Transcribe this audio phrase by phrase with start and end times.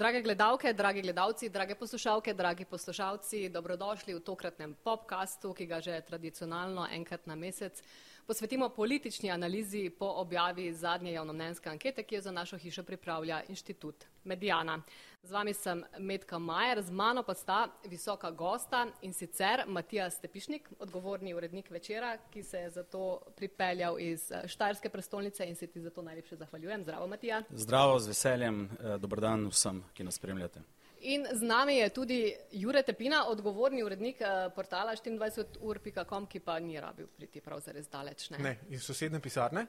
[0.00, 5.98] Drage gledalke, dragi gledalci, drage poslušalke, dragi poslušalci, dobrodošli v tokratnem popkastu, ki ga že
[6.00, 7.82] tradicionalno enkrat na mesec
[8.30, 14.04] posvetimo politični analizi po objavi zadnje javnomnenjske ankete, ki jo za našo hišo pripravlja inštitut
[14.24, 14.82] Medijana.
[15.22, 20.70] Z vami sem Medka Majer, z mano pa sta visoka gosta in sicer Matija Stepišnik,
[20.78, 25.80] odgovorni urednik večera, ki se je zato pripeljal iz eh, Štajerske prestolnice in se ti
[25.80, 26.82] zato najlepše zahvaljujem.
[26.82, 27.42] Zdravo, Matija.
[27.50, 30.62] Zdravo, z veseljem, eh, dobrodan vsem, ki nas spremljate.
[31.00, 32.18] In z nami je tudi
[32.52, 38.28] Jure Tepina, odgovorni urednik eh, portala 24ur.com, ki pa ni rabil priti prav zares daleč.
[38.30, 39.66] Ne, ne iz sosedne pisarne.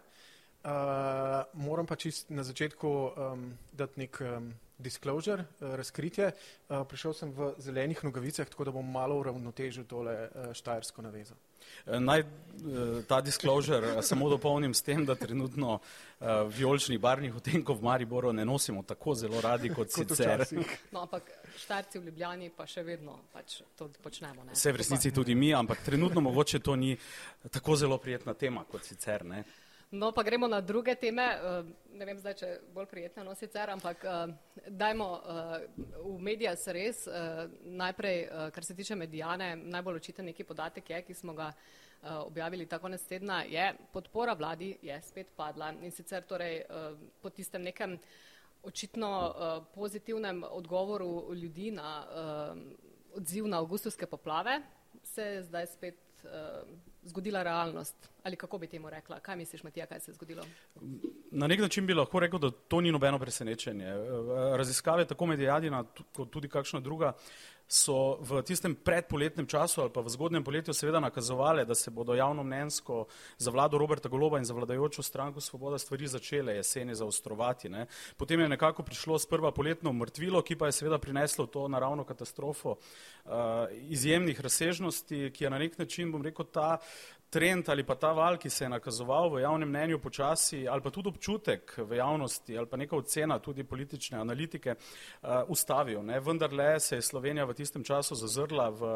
[0.62, 6.31] Uh, moram pa čist na začetku um, dati nek um, disclosure, uh, razkritje.
[6.70, 11.38] Uh, prišel sem v zelenih nogavicah, tako da bom malo uravnotežil tole uh, štajersko navezo.
[11.85, 12.23] Naj
[13.08, 15.80] ta disclosure samo dopolnim s tem, da trenutno
[16.49, 20.45] vijoličnih barvnih odtenkov v Mariboru ne nosimo tako zelo radi kot, kot sicer.
[20.91, 24.44] No, ampak štarci v Ljubljani pa še vedno pač to počnemo.
[24.44, 24.58] Ne?
[24.58, 26.97] Vse v resnici tudi mi, ampak trenutno mogoče to ni
[27.52, 29.25] tako zelo prijetna tema kot sicer.
[29.25, 29.44] Ne?
[29.92, 31.23] No, pa gremo na druge teme.
[31.23, 31.64] Eh,
[32.00, 34.34] ne vem zdaj, če je bolj prijetno, no sicer, ampak eh,
[34.72, 35.66] dajmo eh,
[36.00, 37.02] v medija se res.
[37.66, 38.22] Najprej,
[38.56, 41.52] kar se tiče medijane, najbolj očiten neki podatek je, ki smo ga
[42.02, 46.64] objavili tako konec tedna, je podpora vladi je spet padla in sicer torej
[47.22, 47.94] po tistem nekem
[48.64, 49.12] očitno
[49.75, 51.92] pozitivnem odgovoru ljudi na
[53.14, 54.62] odziv na avgustovske poplave
[55.03, 56.11] se je zdaj spet
[57.03, 57.95] zgodila realnost.
[58.23, 59.19] Ali kako bi temu rekla?
[59.19, 60.44] Kaj misliš, Matija, kaj se je zgodilo?
[61.31, 63.94] Na nek način bi lahko rekel, da to ni nobeno presenečenje.
[64.58, 67.13] Raziskave tako medijadina kot tudi kakšna druga
[67.72, 72.11] so v tistem predpoletnem času ali pa v zgodnjem poletju seveda nakazovale, da se bodo
[72.13, 73.06] javno mnensko
[73.38, 77.69] za vlado Roberta Goloba in za vladajočo stranko Svoboda stvari začele jeseni zaostrovati.
[77.69, 77.85] Ne.
[78.17, 82.75] Potem je nekako prišlo sprva poletno mrtvilo, ki pa je seveda prineslo to naravno katastrofo
[82.75, 83.31] uh,
[83.88, 86.79] izjemnih razsežnosti, ki je na nek način, bom rekel, ta,
[87.31, 90.92] trend ali pa ta val, ki se je nakazoval v javnem mnenju počasi, ali pa
[90.92, 96.03] tudi občutek v javnosti, ali pa neka ocena tudi politične analitike, uh, ustavil.
[96.03, 96.20] Ne?
[96.20, 98.90] Vendar le se je Slovenija v tistem času zazrla v,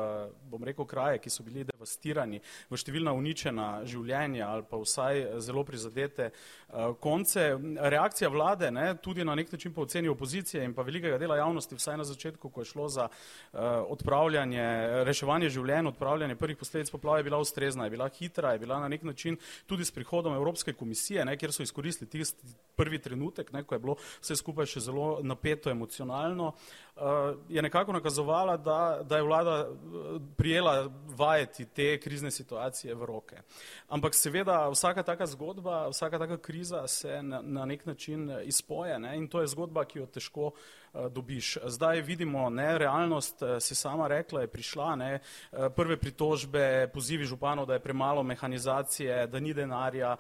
[0.52, 5.64] bom rekel, kraje, ki so bili devastirani, v številna uničena življenja ali pa vsaj zelo
[5.64, 7.48] prizadete uh, konce.
[7.96, 11.80] Reakcija vlade, ne, tudi na nek način po oceni opozicije in pa velikega dela javnosti,
[11.80, 14.68] vsaj na začetku, ko je šlo za uh, odpravljanje,
[15.08, 18.80] reševanje življenj, odpravljanje prvih posledic poplave, je bila ustrezna, je bila hitra hitra, je bila
[18.80, 23.52] na nek način tudi s prihodom Evropske komisije, ne, kjer so izkoristili tisti prvi trenutek,
[23.54, 27.02] ne, ko je bilo vse skupaj še zelo napeto emocionalno, uh,
[27.50, 33.42] je nekako nakazovala, da, da je vlada eh, prijela vajeti te krizne situacije v roke.
[33.88, 39.18] Ampak seveda vsaka taka zgodba, vsaka taka kriza se na, na nek način izpoje ne,
[39.18, 41.58] in to je zgodba, ki jo težko uh, dobiš.
[41.66, 47.26] Zdaj vidimo, ne, realnost eh, si sama rekla, je prišla, ne, eh, prve pritožbe, pozivi
[47.26, 50.16] županov, da je premalo mehanizacije, da ni denarja,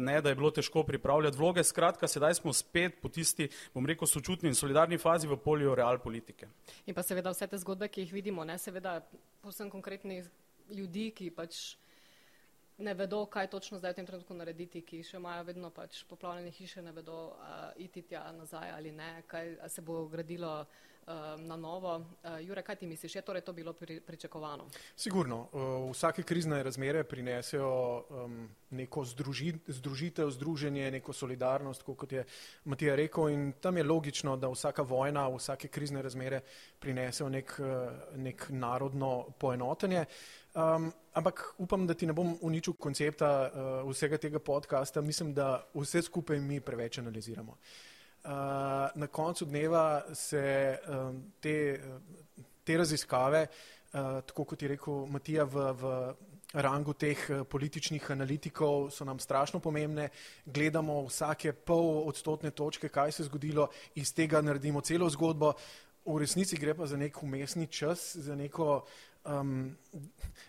[0.00, 1.64] ne, da je bilo težko pripravljati vloge.
[1.64, 5.98] Skratka, sedaj smo spet po tisti, bom rekel, sočutni in solidarni fazi v polju real
[5.98, 6.48] politike.
[6.86, 9.00] In pa seveda vse te zgodbe, ki jih vidimo, ne, seveda
[9.40, 10.22] posebno konkretni
[10.70, 11.76] ljudi, ki pač
[12.78, 16.50] ne vedo, kaj točno zdaj v tem trenutku narediti, ki še imajo vedno pač poplavljene
[16.54, 20.52] hiše, ne vedo, uh, iti tja nazaj ali ne, kaj se bo gradilo
[21.38, 21.96] na novo.
[21.96, 24.68] Uh, Jure, kaj ti misliš, je torej to bilo pri, pričakovano?
[24.96, 25.48] Sigurno.
[25.52, 32.24] Uh, vsake krizne razmere prinesejo um, neko združi, združitev, združenje, neko solidarnost, kot je
[32.64, 36.40] Matija rekel in tam je logično, da vsaka vojna, vsake krizne razmere
[36.78, 37.60] prinesejo nek,
[38.16, 40.04] nek narodno poenotenje.
[40.54, 45.00] Um, ampak upam, da ti ne bom uničil koncepta uh, vsega tega podcasta.
[45.00, 47.52] Mislim, da vse skupaj mi preveč analiziramo.
[47.52, 51.80] Uh, na koncu dneva se um, te,
[52.64, 55.92] te raziskave, uh, tako kot je rekel Matija, v, v
[56.52, 57.18] rangu teh
[57.48, 60.08] političnih analitikov so nam strašno pomembne.
[60.46, 65.52] Gledamo vsake pol odstotne točke, kaj se je zgodilo, iz tega naredimo celo zgodbo.
[66.08, 68.84] V resnici gre pa za nek umestni čas, za neko
[69.28, 69.76] um,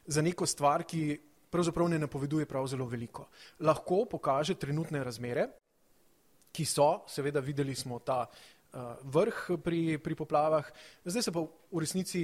[0.06, 1.20] za neko stvar, ki
[1.50, 3.28] pravzaprav ne napoveduje prav zelo veliko.
[3.60, 5.48] Lahko pokaže trenutne razmere,
[6.52, 10.68] ki so, seveda videli smo ta uh, vrh pri, pri poplavah,
[11.06, 12.24] zdaj se pa v resnici,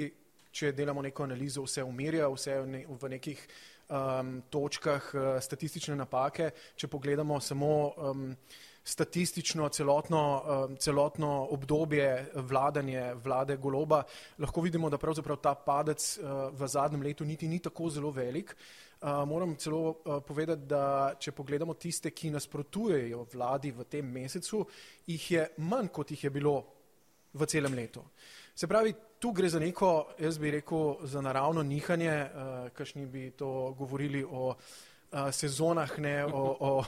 [0.55, 3.41] če delamo neko analizo, vse umirja, vse v, ne, v nekih
[3.89, 8.29] um, točkah uh, statistične napake, če pogledamo samo um,
[8.85, 14.03] statistično celotno, um, celotno obdobje vladanja vlade Goloba,
[14.37, 18.55] lahko vidimo, da pravzaprav ta padec uh, v zadnjem letu niti ni tako zelo velik.
[19.01, 24.63] Uh, moram celo uh, povedati, da če pogledamo tiste, ki nasprotujejo vladi v tem mesecu,
[25.07, 26.55] jih je manj, kot jih je bilo
[27.33, 28.05] v celem letu.
[28.55, 32.13] Se pravi, tu gre za neko, jaz bi rekel, za naravno nihanje,
[32.73, 34.53] kakšni bi to govorili o
[35.11, 36.83] uh, sezonah, ne o, o,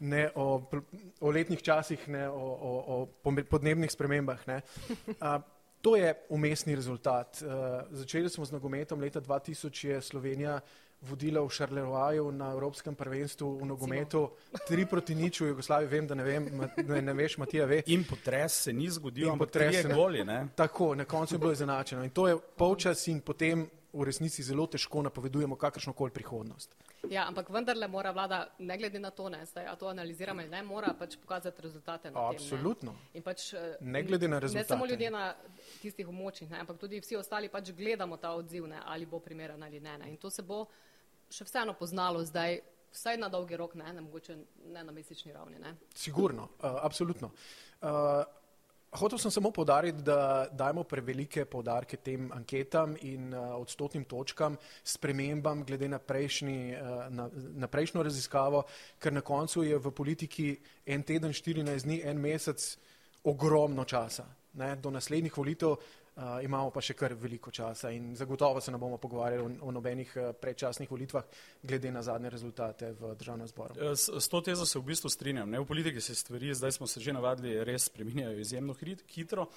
[0.00, 0.62] ne o,
[1.20, 4.38] o letnih časih, ne o, o, o podnebnih spremembah.
[4.46, 5.40] Uh,
[5.80, 7.42] to je umestni rezultat.
[7.42, 10.60] Uh, začeli smo z nogometom, leta 2000 je Slovenija
[11.00, 14.30] vodila v Šarleroju na Evropskem prvenstvu v nogometu,
[14.68, 16.44] tri proti nič v Jugoslaviji, vem, da ne, vem,
[16.76, 17.80] ne, ne veš, Matija ve.
[17.88, 20.24] In potres se ni zgodil, ampak potres je goli.
[20.24, 20.52] Ne?
[20.54, 22.04] Tako, na koncu je bilo izenačeno.
[22.04, 26.74] In to je polčas in potem v resnici zelo težko napovedujemo kakršno koli prihodnost.
[27.10, 30.50] Ja, ampak vendarle mora vlada, ne glede na to, ne, zdaj, a to analiziramo ali
[30.50, 32.10] ne, mora pač pokazati rezultate.
[32.10, 32.92] Na Absolutno.
[32.92, 33.22] Tem, ne.
[33.24, 34.64] Pač, eh, ne glede na rezultate.
[34.64, 35.34] Ne samo ljudje na
[35.82, 39.80] tistih območjih, ampak tudi vsi ostali pač gledamo ta odziv, ne, ali bo primeren ali
[39.80, 39.98] ne.
[39.98, 40.10] ne.
[40.10, 40.66] In to se bo
[41.30, 42.60] še vseeno poznalo zdaj,
[42.92, 44.36] vsaj na dolgi rok, ne, ne mogoče
[44.74, 45.58] ne na mesečni ravni.
[45.58, 45.74] Ne.
[45.94, 47.30] Sigurno, uh, absolutno.
[47.80, 48.24] Uh,
[48.90, 55.62] Hotel sem samo podariti, da dajemo prevelike podarke tem anketam in uh, odstotnim točkam, spremembam
[55.64, 58.64] glede na, prejšnji, uh, na, na prejšnjo raziskavo,
[58.98, 60.48] ker na koncu je v politiki
[60.86, 62.66] en teden, 14 dni, en mesec
[63.30, 64.26] ogromno časa.
[64.58, 65.76] Ne, do naslednjih volitev
[66.20, 69.72] Uh, imamo pa še kar veliko časa in zagotovo se ne bomo pogovarjali o, o
[69.72, 71.24] nobenih uh, predčasnih volitvah,
[71.64, 73.78] glede na zadnje rezultate v državnem zboru.
[73.80, 75.48] Eh, s, s to tezo se v bistvu strinjam.
[75.48, 75.62] Ne?
[75.64, 78.76] V politiki se stvari, zdaj smo se že navadili, res spreminjajo izjemno
[79.08, 79.48] hitro,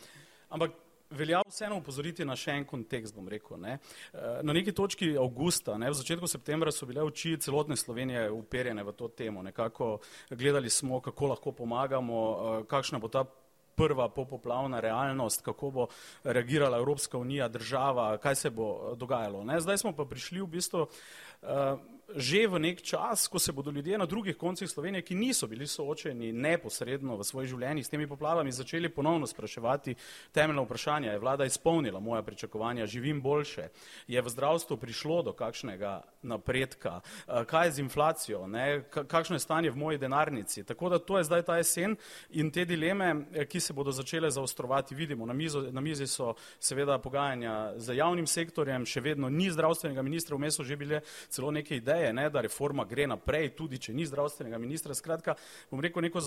[0.55, 0.79] ampak
[1.11, 3.59] velja vseeno upozoriti na še en kontekst, bom rekel.
[3.59, 3.77] Ne?
[4.13, 8.95] Na neki točki avgusta, ne, v začetku septembra so bile oči celotne Slovenije uperjene v
[8.97, 9.43] to temo.
[9.43, 9.97] Nekako
[10.31, 13.27] gledali smo, kako lahko pomagamo, kakšna bo ta
[13.75, 15.87] prva popoplavna realnost, kako bo
[16.23, 19.43] reagirala Evropska unija, država, kaj se bo dogajalo.
[19.43, 19.59] Ne?
[19.61, 21.79] Zdaj smo pa prišli v bistvu uh,
[22.13, 25.67] že v nek čas, ko se bodo ljudje na drugih koncih Slovenije, ki niso bili
[25.67, 29.95] soočeni neposredno v svojih življenjih s temi poplavami, začeli ponovno spraševati
[30.31, 31.11] temeljna vprašanja.
[31.11, 33.69] Je vlada izpolnila moja pričakovanja, živim boljše,
[34.07, 38.83] je v zdravstvu prišlo do kakšnega napredka, eh, kaj je z inflacijo, ne?
[38.89, 40.63] kakšno je stanje v moji denarnici.
[40.63, 41.95] Tako da to je zdaj ta jesen
[42.29, 45.25] in te dileme, eh, ki se bodo začele zaostrovati, vidimo.
[45.25, 50.37] Na, mizo, na mizi so seveda pogajanja z javnim sektorjem, še vedno ni zdravstvenega ministra,
[50.37, 54.05] vmes so že bile celo neke ideje, ne, da reforma gre naprej, tudi če ni
[54.05, 54.93] zdravstvenega ministra.
[54.93, 55.35] Skratka,
[55.71, 56.21] bom rekel neko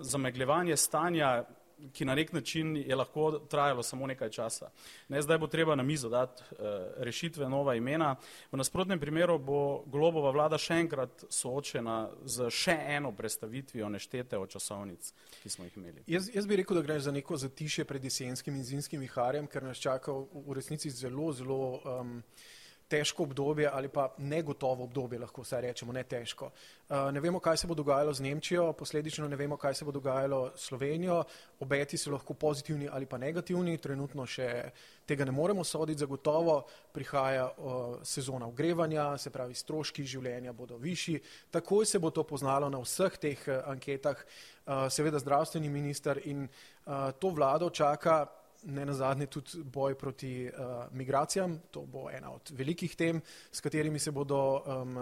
[0.00, 1.44] zamegljevanje stanja,
[1.92, 4.70] ki na nek način je lahko trajalo samo nekaj časa.
[5.08, 6.58] Ne, zdaj bo treba na mizo dati uh,
[6.96, 8.16] rešitve, nova imena.
[8.52, 14.50] V nasprotnem primeru bo globova vlada še enkrat soočena z še eno predstavitvijo neštete od
[14.50, 16.04] časovnic, ki smo jih imeli.
[16.06, 19.62] Jaz, jaz bi rekel, da gre za neko zatišje pred jesenskim in zimskim viharjem, ker
[19.62, 21.62] nas čaka v resnici zelo, zelo.
[21.84, 22.20] Um,
[22.88, 26.50] težko obdobje ali pa negotovo obdobje, lahko vsaj rečemo, ne težko.
[26.88, 29.92] Uh, ne vemo, kaj se bo dogajalo z Nemčijo, posledično ne vemo, kaj se bo
[29.92, 31.22] dogajalo s Slovenijo.
[31.60, 34.70] Obeti so lahko pozitivni ali pa negativni, trenutno še
[35.06, 36.60] tega ne moremo soditi, zagotovo
[36.92, 41.20] prihaja uh, sezona ogrevanja, se pravi, stroški življenja bodo višji.
[41.50, 44.24] Takoj se bo to poznalo na vseh teh uh, anketah,
[44.64, 46.46] seveda zdravstveni minister in
[47.20, 48.22] to vlado čaka
[48.64, 51.58] ne na zadnje tudi boj proti uh, migracijam.
[51.70, 53.20] To bo ena od velikih tem,
[53.52, 54.96] s katerimi se bodo um,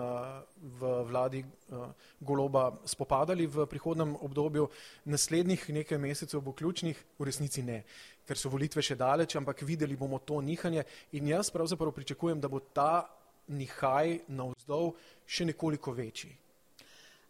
[0.81, 1.87] v vladi uh,
[2.21, 4.69] Goloba spopadali v prihodnem obdobju.
[5.05, 7.83] Naslednjih nekaj mesecev bo ključnih, v resnici ne,
[8.27, 12.49] ker so volitve še daleč, ampak videli bomo to nihanje in jaz pravzaprav pričakujem, da
[12.49, 13.09] bo ta
[13.49, 14.95] nihaj navzdol
[15.27, 16.39] še nekoliko večji.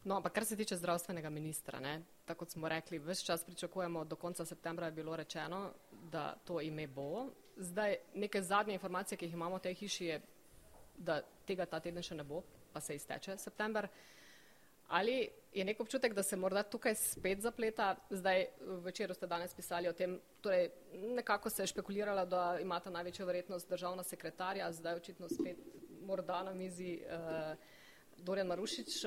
[0.05, 4.05] No, ampak kar se tiče zdravstvenega ministra, ne, tako kot smo rekli, vse čas pričakujemo,
[4.05, 5.71] do konca septembra je bilo rečeno,
[6.11, 7.28] da to ime bo.
[7.56, 10.21] Zdaj, neke zadnje informacije, ki jih imamo v tej hiši, je,
[10.97, 12.42] da tega ta teden še ne bo,
[12.73, 13.88] pa se izteče september.
[14.92, 17.94] Ali je nek občutek, da se morda tukaj spet zapleta?
[18.11, 18.47] Zdaj,
[18.85, 23.71] večer ste danes pisali o tem, torej nekako se je špekuliralo, da imata največjo verjetnost
[23.71, 25.56] državna sekretarja, zdaj očitno spet
[26.04, 27.56] morda na mizi uh,
[28.18, 29.04] Dorjan Marušič.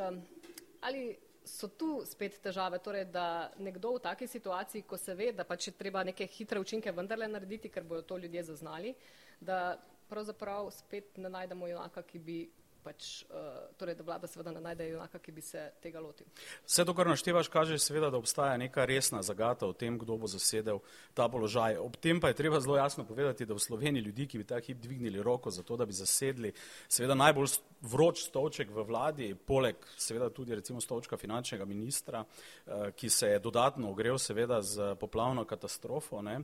[0.82, 5.44] Ali so tu spet težave, torej, da nekdo v taki situaciji, ko se ve, da
[5.44, 8.96] pač je treba neke hitre učinke vendarle narediti, ker bodo to ljudje zaznali,
[9.40, 9.78] da
[10.10, 12.40] pravzaprav spet ne najdemo junaka, ki bi
[12.86, 16.28] pač, uh, torej, da vlada seveda ne najde junaka, ki bi se tega lotil.
[16.68, 20.30] Vse to, kar naštevaš, kaže seveda, da obstaja neka resna zagata o tem, kdo bo
[20.30, 20.82] zasedel
[21.18, 21.80] ta položaj.
[21.82, 24.60] Ob tem pa je treba zelo jasno povedati, da v Sloveniji ljudi, ki bi ta
[24.62, 26.54] hip dvignili roko za to, da bi zasedli
[26.88, 33.10] seveda najbolj vroč stolček v vladi, poleg seveda tudi recimo stolčka finančnega ministra, uh, ki
[33.10, 36.40] se je dodatno ogrel seveda z poplavno katastrofo, ne,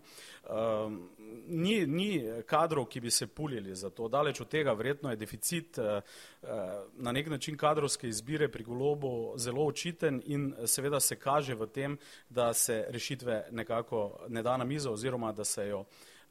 [0.49, 0.89] uh,
[1.47, 2.11] ni, ni
[2.47, 4.07] kadrov, ki bi se pulili za to.
[4.07, 6.01] Daleč od tega, verjetno je deficit uh,
[6.93, 11.97] na nek način kadrovske izbire pri golobu zelo očiten in seveda se kaže v tem,
[12.29, 15.85] da se rešitve nekako ne da na mizo oziroma da se jo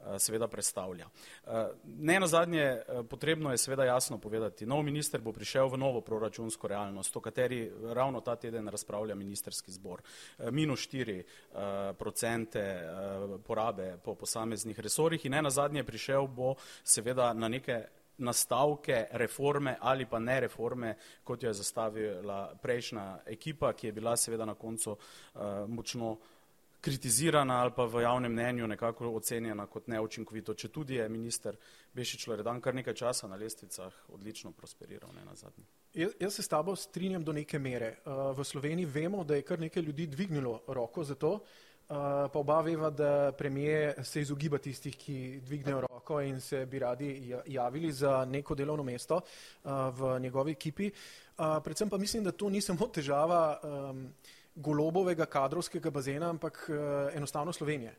[0.05, 1.07] Eh, seveda predstavlja.
[1.47, 5.77] Eh, ne na zadnje, eh, potrebno je seveda jasno povedati, nov minister bo prišel v
[5.77, 10.01] novo proračunsko realnost, o kateri ravno ta teden razpravlja ministerski zbor.
[10.51, 11.23] Minus 4
[11.97, 12.89] procente
[13.43, 17.85] porabe po posameznih resorjih in ne na zadnje prišel bo seveda na neke
[18.17, 24.17] nastavke reforme ali pa ne reforme, kot jo je zastavila prejšnja ekipa, ki je bila
[24.17, 24.97] seveda na koncu
[25.67, 26.17] močno
[26.81, 31.57] kritizirana ali pa v javnem mnenju nekako ocenjena kot neučinkovito, če tudi je minister
[31.93, 35.65] Bešič Loredan kar nekaj časa na lestvicah odlično prosperiral, ne na zadnji.
[35.93, 37.97] Jaz, jaz se s tabo strinjam do neke mere.
[38.05, 42.39] Uh, v Sloveniji vemo, da je kar nekaj ljudi dvignilo roko za to, uh, pa
[42.39, 47.41] oba veva, da premije se izogiba tistih, ki dvignejo roko in se bi radi ja,
[47.45, 50.87] javili za neko delovno mesto uh, v njegovi ekipi.
[51.37, 54.07] Uh, predvsem pa mislim, da to ni samo težava um,
[54.55, 56.69] golobovega kadrovskega bazena, ampak
[57.15, 57.95] enostavno Slovenije.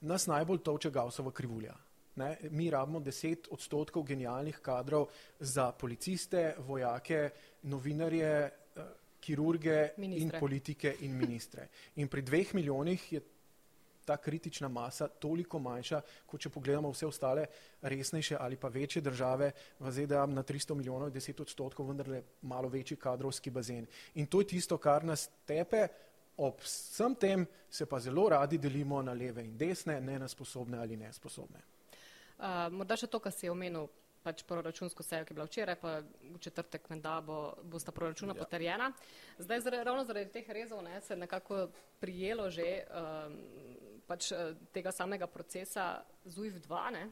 [0.00, 1.74] Nas najbolj toče Gausova krivulja.
[2.16, 2.36] Ne?
[2.50, 5.08] Mi rabimo deset odstotkov genialnih kadrov
[5.40, 7.30] za policiste, vojake,
[7.62, 8.50] novinarje,
[9.20, 10.36] kirurge ministre.
[10.36, 11.68] in politike in ministre.
[11.96, 13.20] In pri dveh milijonih je
[14.06, 17.46] ta kritična masa toliko manjša, kot če pogledamo vse ostale
[17.82, 22.96] resnejše ali pa večje države v ZDA na 300 milijonov, 10 odstotkov, vendarle malo večji
[22.96, 23.86] kadrovski bazen.
[24.14, 25.88] In to je tisto, kar nas tepe,
[26.36, 30.78] ob vsem tem se pa zelo radi delimo na leve in desne, ne na sposobne
[30.78, 31.62] ali nesposobne.
[32.36, 33.88] Uh, morda še to, kar si omenil,
[34.26, 38.34] pač proračunsko sejo, ki je bila včeraj, pa v četrtek menda bo, bo sta proračuna
[38.34, 38.42] ja.
[38.42, 38.90] potrjena.
[39.38, 41.68] Zdaj, zre, ravno zaradi teh rezov, ne, se je nekako
[42.02, 43.38] prijelo že um,
[44.06, 47.06] pač eh, tega samega procesa ZUIF-2.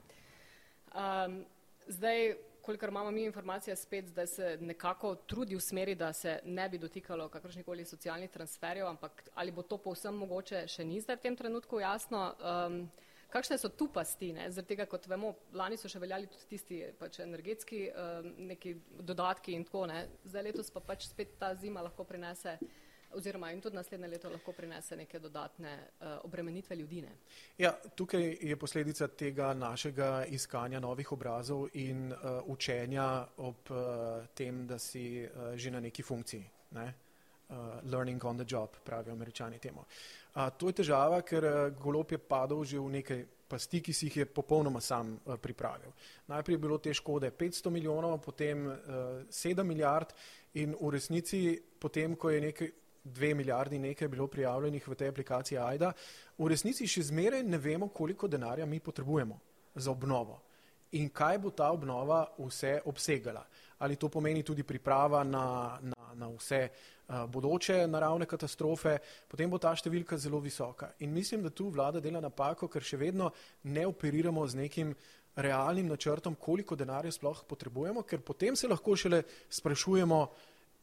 [0.94, 1.38] Um,
[1.86, 2.34] zdaj,
[2.64, 6.78] kolikor imamo mi informacije spet, da se nekako trudi v smeri, da se ne bi
[6.78, 11.36] dotikalo kakršnikoli socialnih transferjev, ampak ali bo to povsem mogoče, še ni zdaj v tem
[11.36, 12.30] trenutku jasno.
[12.40, 12.86] Um,
[13.34, 14.28] Kakšne so tu pasti?
[14.30, 19.56] Zaradi tega, kot vemo, lani so še veljali tudi tisti pač energetski um, neki dodatki
[19.58, 19.88] in tako.
[19.90, 20.04] Ne?
[20.22, 22.54] Zdaj letos pa pač spet ta zima lahko prinese
[23.16, 27.02] oziroma in tudi naslednje leto lahko prinese neke dodatne uh, obremenitve ljudi.
[27.02, 27.16] Ne?
[27.58, 34.66] Ja, tukaj je posledica tega našega iskanja novih obrazov in uh, učenja ob uh, tem,
[34.66, 36.44] da si uh, že na neki funkciji.
[36.70, 36.94] Ne?
[37.48, 37.56] Uh,
[37.92, 39.84] learning on the job, pravijo američani temu.
[40.34, 44.06] Uh, to je težava, ker uh, golop je padel že v nekaj pasti, ki si
[44.08, 45.92] jih je popolnoma sam uh, pripravil.
[46.26, 48.76] Najprej je bilo te škode 500 milijonov, potem uh,
[49.28, 50.14] 7 milijard
[50.54, 52.70] in v resnici potem, ko je nekaj
[53.04, 55.92] dve milijardi nekaj bilo prijavljenih v tej aplikaciji AIDA,
[56.38, 59.38] v resnici še zmeraj ne vemo, koliko denarja mi potrebujemo
[59.74, 60.40] za obnovo
[60.94, 63.44] in kaj bo ta obnova vse obsegala.
[63.78, 69.58] Ali to pomeni tudi priprava na, na, na vse uh, bodoče naravne katastrofe, potem bo
[69.58, 70.92] ta številka zelo visoka.
[71.02, 73.32] In mislim, da tu vlada dela napako, ker še vedno
[73.64, 74.94] ne operiramo z nekim
[75.34, 80.20] realnim načrtom, koliko denarja sploh potrebujemo, ker potem se lahko šele sprašujemo,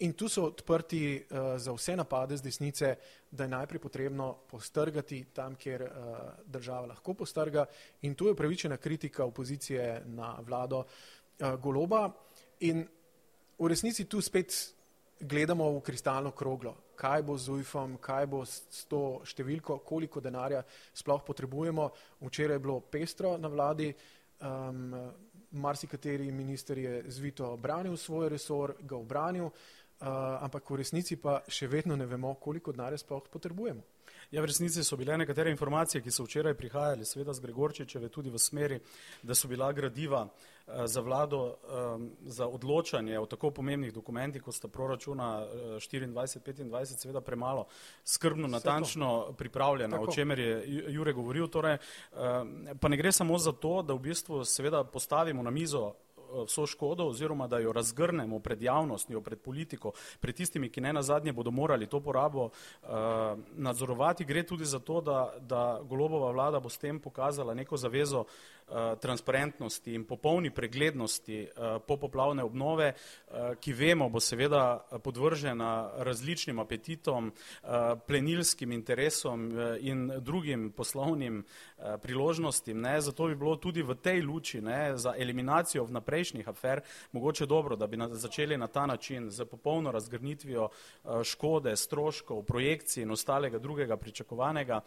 [0.02, 2.96] In tu so odprti uh, za vse napade z desnice,
[3.32, 5.90] da je najprej potrebno postrgati tam, kjer uh,
[6.46, 7.66] država lahko postrga.
[8.02, 12.10] In tu je upravičena kritika opozicije na vlado uh, Goloba.
[12.60, 12.82] In
[13.60, 14.74] v resnici tu spet
[15.20, 20.64] gledamo v kristalno kroglo, kaj bo z UIF-om, kaj bo s to številko, koliko denarja
[20.94, 21.92] sploh potrebujemo.
[22.26, 23.94] Včeraj je bilo pestro na vladi.
[24.42, 24.98] Um,
[25.52, 29.46] marsikateri minister je zvito obranil svoj resor, ga obranil.
[29.46, 33.82] Uh, ampak v resnici pa še vedno ne vemo, koliko denarja sploh potrebujemo.
[34.32, 38.30] Ja, v resnici so bile nekatere informacije, ki so včeraj prihajali, seveda z Gregorčičeve, tudi
[38.32, 38.80] v smeri,
[39.24, 44.56] da so bila gradiva uh, za vlado um, za odločanje o tako pomembnih dokumentih, kot
[44.56, 47.66] sta proračuna uh, 24-25, seveda premalo
[48.04, 50.12] skrbno, natančno pripravljena, tako.
[50.12, 50.64] o čemer je
[50.96, 51.48] Jure govoril.
[51.48, 52.18] Torej, uh,
[52.80, 55.92] pa ne gre samo za to, da v bistvu seveda postavimo na mizo
[56.46, 61.02] vso škodo oziroma da jo razgrnemo pred javnostjo, pred politiko, pred tistimi, ki ne na
[61.02, 62.90] zadnje bodo morali to porabo uh,
[63.56, 64.26] nadzorovati.
[64.26, 68.61] Gre tudi za to, da, da golobova vlada bo s tem pokazala neko zavezo uh,
[68.61, 68.61] Eh,
[69.00, 77.32] transparentnosti in popolni preglednosti eh, popoplavne obnove, eh, ki vemo bo seveda podvržena različnim apetitom,
[78.08, 81.44] plenilskim interesom in drugim poslovnim
[82.02, 82.82] priložnostim.
[82.82, 83.02] Ne.
[83.02, 87.88] Zato bi bilo tudi v tej luči ne, za eliminacijo vnaprejšnjih afer mogoče dobro, da
[87.88, 90.70] bi začeli na ta način z popolno razgrnitvijo
[91.24, 94.82] škode, stroškov, projekcij in ostalega drugega pričakovanega.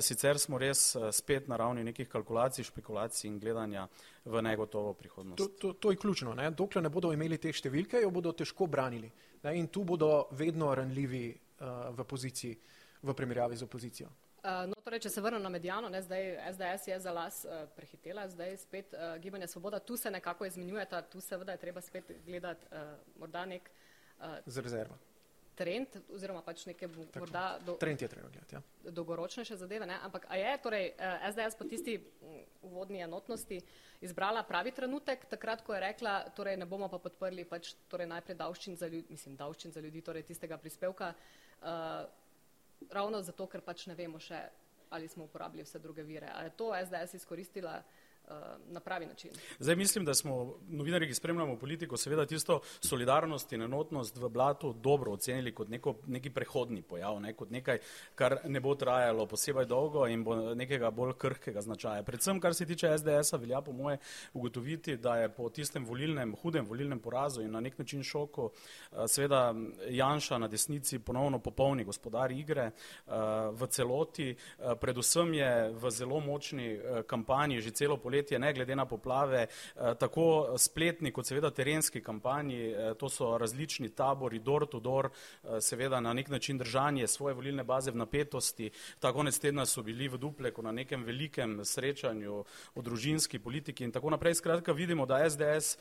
[0.00, 3.88] Sicer smo res spet na ravni nekih kalkulacij, špekulacij migracij in gledanja
[4.24, 5.38] v negotovo prihodnost.
[5.38, 6.34] To, to, to je ključno.
[6.34, 6.50] Ne?
[6.50, 9.10] Dokler ne bodo imeli te številke, jo bodo težko branili.
[9.42, 9.56] Ne?
[9.58, 12.58] In tu bodo vedno ranljivi uh, v poziciji,
[13.02, 14.08] v primerjavi z opozicijo.
[14.42, 17.68] Uh, no, torej, če se vrnem na medijano, ne, zdaj SDS je za las uh,
[17.76, 22.10] prehitela, zdaj spet uh, gibanje svoboda, tu se nekako izmenjujeta, tu seveda je treba spet
[22.26, 23.70] gledati uh, morda nek
[24.18, 24.98] uh, z rezervo.
[25.54, 28.54] Trend, oziroma pač neke morda do, trend je treba gledati.
[28.54, 28.62] Ja.
[28.90, 29.98] Dolgoročnejše zadeve, ne?
[30.02, 31.98] ampak a je torej uh, SDS po tisti
[32.62, 33.58] uvodni enotnosti
[34.00, 38.38] izbrala pravi trenutek, takrat, ko je rekla, torej ne bomo pa podprli pač torej najprej
[38.40, 41.12] davščin za ljudi, mislim, davščin za ljudi, torej tistega prispevka.
[41.60, 42.00] Uh,
[42.90, 44.40] ravno zato, ker pač ne vemo še,
[44.90, 46.32] ali smo uporabili vse druge vire.
[46.32, 48.01] Ali je to SDS izkoristila Eh,
[48.66, 49.30] na pravi način.
[49.58, 54.72] Zdaj mislim, da smo novinari, ki spremljamo politiko, seveda tisto solidarnost in enotnost v blatu
[54.72, 57.78] dobro ocenili kot neko, neki prehodni pojav, ne, kot nekaj,
[58.14, 62.02] kar ne bo trajalo posebej dolgo in bo nekega bolj krhkega značaja.
[62.02, 63.98] Predvsem, kar se tiče SDS-a, velja po moje
[64.32, 69.08] ugotoviti, da je po tistem volilnem, hudem volilnem porazu in na nek način šoku, eh,
[69.08, 69.54] seveda
[69.88, 73.12] Janša na desnici ponovno popolni gospodar igre eh,
[73.52, 74.34] v celoti,
[74.80, 79.94] predvsem je v zelo močni kampanji že celo poletje poletje, ne glede na poplave, eh,
[79.98, 85.10] tako spletni kot seveda terenski kampanji, eh, to so različni tabori, door to door,
[85.44, 88.70] eh, seveda na nek način držanje svoje volilne baze v napetosti.
[89.00, 93.92] Ta konec tedna so bili v Dupleku na nekem velikem srečanju o družinski politiki in
[93.92, 94.34] tako naprej.
[94.34, 95.78] Skratka, vidimo, da SDS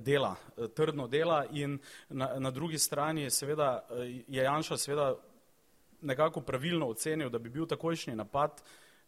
[0.00, 0.36] dela,
[0.74, 1.78] trdno dela in
[2.08, 3.86] na, na drugi strani seveda
[4.28, 5.16] je Janša seveda
[6.02, 8.62] nekako pravilno ocenil, da bi bil takojšnji napad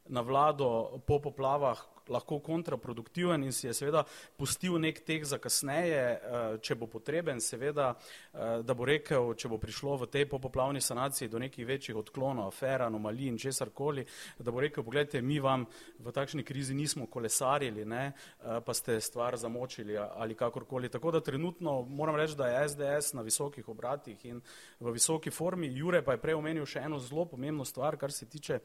[0.08, 4.04] na vlado po poplavah lahko kontraproduktiven in si je seveda
[4.36, 7.94] pustil nek tek za kasneje, eh, če bo potreben, seveda,
[8.34, 12.48] eh, da bo rekel, če bo prišlo v tej popoplavni sanaciji do nekih večjih odklonov,
[12.48, 14.04] afera, anomalij in česar koli,
[14.38, 15.66] da bo rekel, pogledajte, mi vam
[15.98, 20.88] v takšni krizi nismo kolesarili, ne, eh, pa ste stvar zamočili ali kakorkoli.
[20.88, 24.42] Tako da trenutno moram reči, da je SDS na visokih obratih in
[24.80, 25.66] v visoki formi.
[25.66, 28.58] Jure pa je prej omenil še eno zelo pomembno stvar, kar se tiče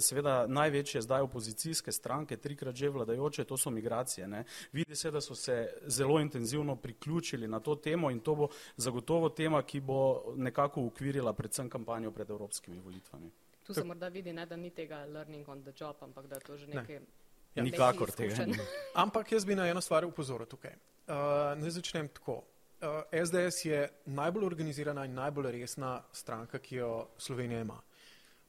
[0.00, 4.28] seveda največje zdaj opozicijske stranke, trikrat že vladajoče, to so migracije.
[4.28, 4.44] Ne.
[4.72, 9.28] Vidi se, da so se zelo intenzivno priključili na to temo in to bo zagotovo
[9.28, 13.30] tema, ki bo nekako ukvirila predvsem kampanjo pred evropskimi volitvami.
[13.66, 16.40] Tu se morda vidi, ne, da ni tega learning on the job, ampak da je
[16.40, 17.00] to že nekaj.
[17.00, 17.06] Ne.
[17.54, 18.46] Ja, nikakor tega.
[19.04, 20.74] Ampak jaz bi na eno stvar upozoril tukaj.
[21.06, 21.14] Uh,
[21.60, 22.42] ne začnem tako.
[22.82, 27.78] Uh, SDS je najbolj organizirana in najbolj resna stranka, ki jo Slovenija ima.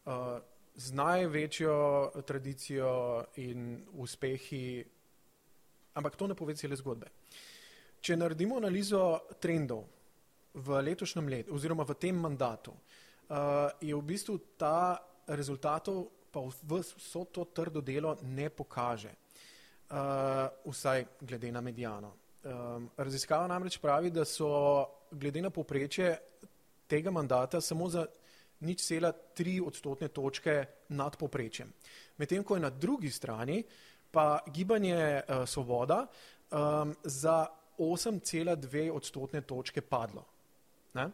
[0.06, 0.40] Uh,
[0.76, 1.76] z največjo
[2.28, 4.84] tradicijo in uspehi,
[5.96, 7.08] ampak to ne pove cele zgodbe.
[8.02, 9.86] Če naredimo analizo trendov
[10.54, 17.24] v letošnjem letu oziroma v tem mandatu, uh, je v bistvu ta rezultatov pa vso
[17.32, 19.10] to trdo delo ne pokaže,
[19.90, 22.12] uh, vsaj glede na medijano.
[22.46, 26.18] Um, raziskava namreč pravi, da so glede na poprečje
[26.88, 28.06] tega mandata samo za
[28.60, 31.74] nič cela tri odstotne točke nad poprečjem.
[32.18, 33.64] Medtem ko je na drugi strani
[34.12, 36.06] pa gibanje uh, Svoboda
[36.52, 40.24] um, za 8,2 odstotne točke padlo.
[40.94, 41.10] Ne?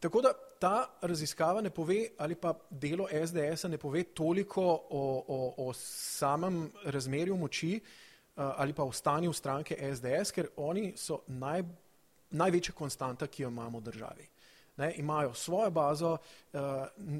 [0.00, 5.68] Tako da ta raziskava ne pove ali pa delo SDS-a ne pove toliko o, o,
[5.68, 11.62] o samem razmerju moči uh, ali pa o stanju stranke SDS, ker oni so naj,
[12.30, 14.31] največja konstanta, ki jo imamo v državi
[14.76, 16.16] ne, imajo svojo bazo,
[16.52, 16.60] uh,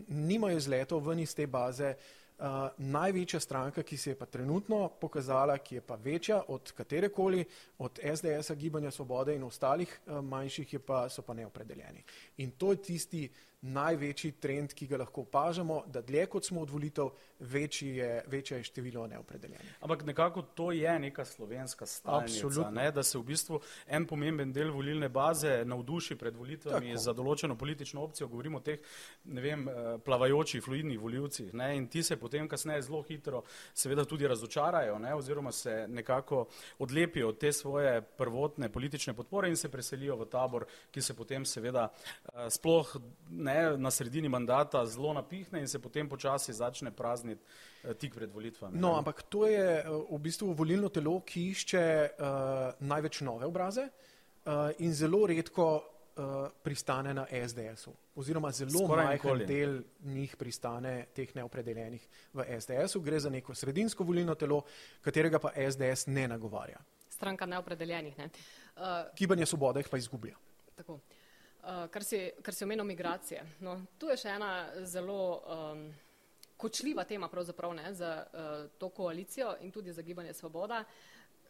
[0.08, 1.94] nimajo izletov ven iz te baze.
[2.42, 2.46] Uh,
[2.78, 7.44] največja stranka, ki se je pa trenutno pokazala, ki je pa večja od katerekoli,
[7.78, 12.02] od SDS-a, Gibanja Svobode in ostalih uh, manjših, pa, so pa neopredeljeni.
[12.36, 13.28] In to je tisti
[13.62, 17.12] največji trend, ki ga lahko opažamo, da dlje kot smo od volitev,
[17.42, 19.76] večje je, večje je število neopredeljenih.
[19.80, 22.90] Ampak nekako to je neka slovenska stalnica, ne?
[22.92, 27.02] da se v bistvu en pomemben del volilne baze navduši pred volitvami Tako.
[27.02, 28.78] za določeno politično opcijo, govorimo o teh,
[29.24, 31.76] vem, eh, plavajočih, fluidnih voljivcih ne?
[31.76, 33.42] in ti se potem kasneje zelo hitro
[33.74, 35.14] seveda tudi razočarajo ne?
[35.14, 36.46] oziroma se nekako
[36.78, 41.44] odlepijo od te svoje prvotne politične podpore in se preselijo v tabor, ki se potem
[41.44, 42.96] seveda uh, sploh
[43.30, 48.32] ne na sredini mandata zelo napihne in se potem počasi začne prazniti eh, tik pred
[48.32, 48.80] volitvami.
[48.80, 53.88] No, ampak to je eh, v bistvu volilno telo, ki išče uh, največ nove obraze
[53.88, 55.68] uh, in zelo redko
[56.16, 57.94] uh, pristane na SDS-u.
[58.14, 63.00] Oziroma zelo majhen del njih pristane teh neopredeljenih v SDS-u.
[63.00, 64.62] Gre za neko sredinsko volilno telo,
[65.00, 66.78] katerega pa SDS ne nagovarja.
[67.08, 68.18] Stranka neopredeljenih.
[68.18, 68.30] Ne?
[68.76, 68.82] Uh,
[69.16, 70.36] Gibanje svobode jih pa izgublja.
[70.76, 71.00] Tako.
[71.62, 73.44] Uh, kar, si, kar si omenil migracije.
[73.60, 75.84] No, tu je še ena zelo um,
[76.62, 80.84] kočljiva tema pravzaprav ne, za uh, to koalicijo in tudi za gibanje Svoboda.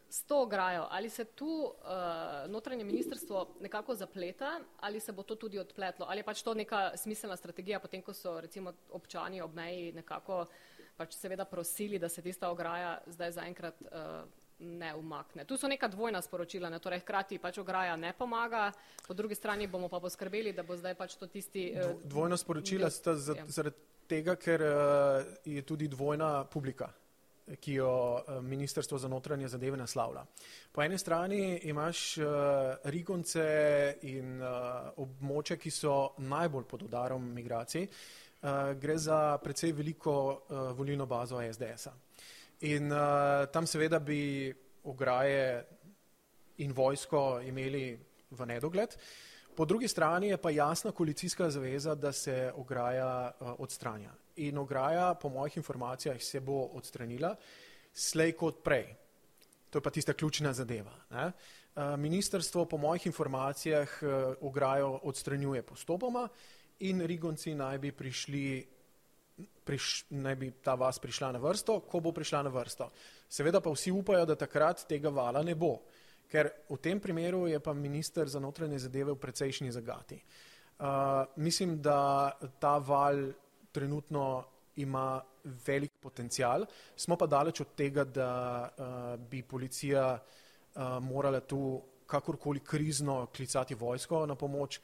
[0.09, 5.35] S to ograjo, ali se tu uh, notranje ministrstvo nekako zapleta, ali se bo to
[5.35, 9.55] tudi odpletlo, ali je pač to neka smiselna strategija, potem ko so recimo občani ob
[9.55, 10.45] meji nekako
[10.97, 13.89] pač seveda prosili, da se tista ograja zdaj zaenkrat uh,
[14.59, 15.45] ne umakne.
[15.45, 16.79] Tu so neka dvojna sporočila, ne?
[16.79, 18.71] torej hkrati pač ograja ne pomaga,
[19.07, 21.71] po drugi strani bomo pa poskrbeli, da bo zdaj pač to tisti.
[21.73, 23.45] Uh, dvojna sporočila sta ja.
[23.47, 26.89] zaradi tega, ker uh, je tudi dvojna publika
[27.59, 30.25] ki jo Ministrstvo za notranje zadeve naslavlja.
[30.71, 32.25] Po eni strani imaš uh,
[32.83, 34.47] Rigonce in uh,
[34.97, 37.87] območja, ki so najbolj pod udarom migracij.
[38.43, 41.93] Uh, gre za precej veliko uh, volilno bazo SDS-a.
[42.71, 45.65] In uh, tam seveda bi ograje
[46.63, 47.85] in vojsko imeli
[48.31, 48.97] v nedogled.
[49.55, 54.11] Po drugi strani je pa jasna koalicijska zaveza, da se ograja uh, odstranja.
[54.35, 57.35] In ograja, po mojih informacijah, se bo odstranila
[57.93, 58.95] slej kot prej.
[59.69, 60.93] To je pa tista ključna zadeva.
[61.11, 61.31] Ne?
[61.75, 66.27] Uh, ministrstvo, po mojih informacijah, uh, ograjo odstranjuje postopoma
[66.79, 68.67] in Rigonci naj bi prišli
[69.63, 72.89] priš, naj bi ta vas prišla na vrsto, ko bo prišla na vrsto.
[73.29, 75.77] Seveda pa vsi upajo, da takrat tega vala ne bo,
[76.33, 80.17] ker v tem primeru je pa minister za notranje zadeve v precejšnji zagati.
[80.17, 83.29] Uh, mislim, da ta val
[83.71, 84.43] trenutno
[84.81, 85.21] ima
[85.67, 86.65] velik potencial,
[86.97, 88.31] smo pa daleč od tega, da
[88.65, 94.79] uh, bi policija uh, morala tu kakorkoli krizno klicati vojsko na pomoč.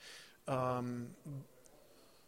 [0.45, 1.09] Um,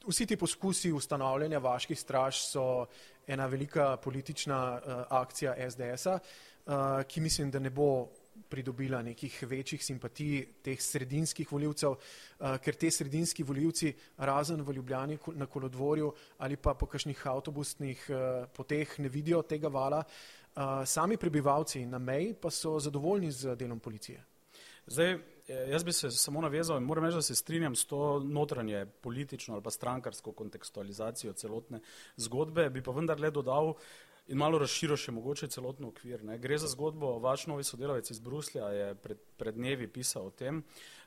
[0.07, 2.87] vsi ti poskusi ustanavljanja vaških straž so
[3.27, 6.73] ena velika politična uh, akcija SDS-a, uh,
[7.05, 8.09] ki mislim, da ne bo
[8.49, 15.17] pridobila nekih večjih simpatij teh sredinskih voljivcev, uh, ker te sredinski voljivci razen v Ljubljani
[15.35, 20.03] na kolodvorju ali pa po kakšnih avtobusnih uh, poteh ne vidijo tega vala.
[20.55, 24.23] Uh, sami prebivalci na meji pa so zadovoljni z delom policije.
[24.87, 28.85] Zdaj, jaz bi se samo navezal in moram reči, da se strinjam s to notranje
[28.85, 31.79] politično ali pa strankarsko kontekstualizacijo celotne
[32.17, 33.73] zgodbe, bi pa vendar le dodal
[34.31, 36.23] in malo razširil še mogoče celotno okvir.
[36.23, 36.39] Ne.
[36.39, 40.61] Gre za zgodbo, vaš novi sodelavec iz Bruslja je pred, pred dnevi pisal o tem,
[40.61, 41.01] uh,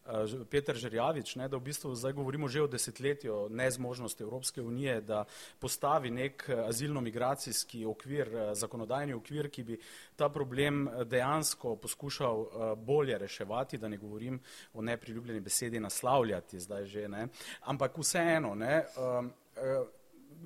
[0.50, 5.24] Peter Žerjavič, ne, da v bistvu zdaj govorimo že o desetletju nezmožnosti Evropske unije, da
[5.58, 9.78] postavi nek eh, azilno-migracijski okvir, eh, zakonodajni okvir, ki bi
[10.16, 14.40] ta problem dejansko poskušal bolje reševati, da ne govorim
[14.74, 17.28] o nepriljubljeni besedi naslavljati zdaj že, ne.
[17.60, 18.84] ampak vseeno, ne,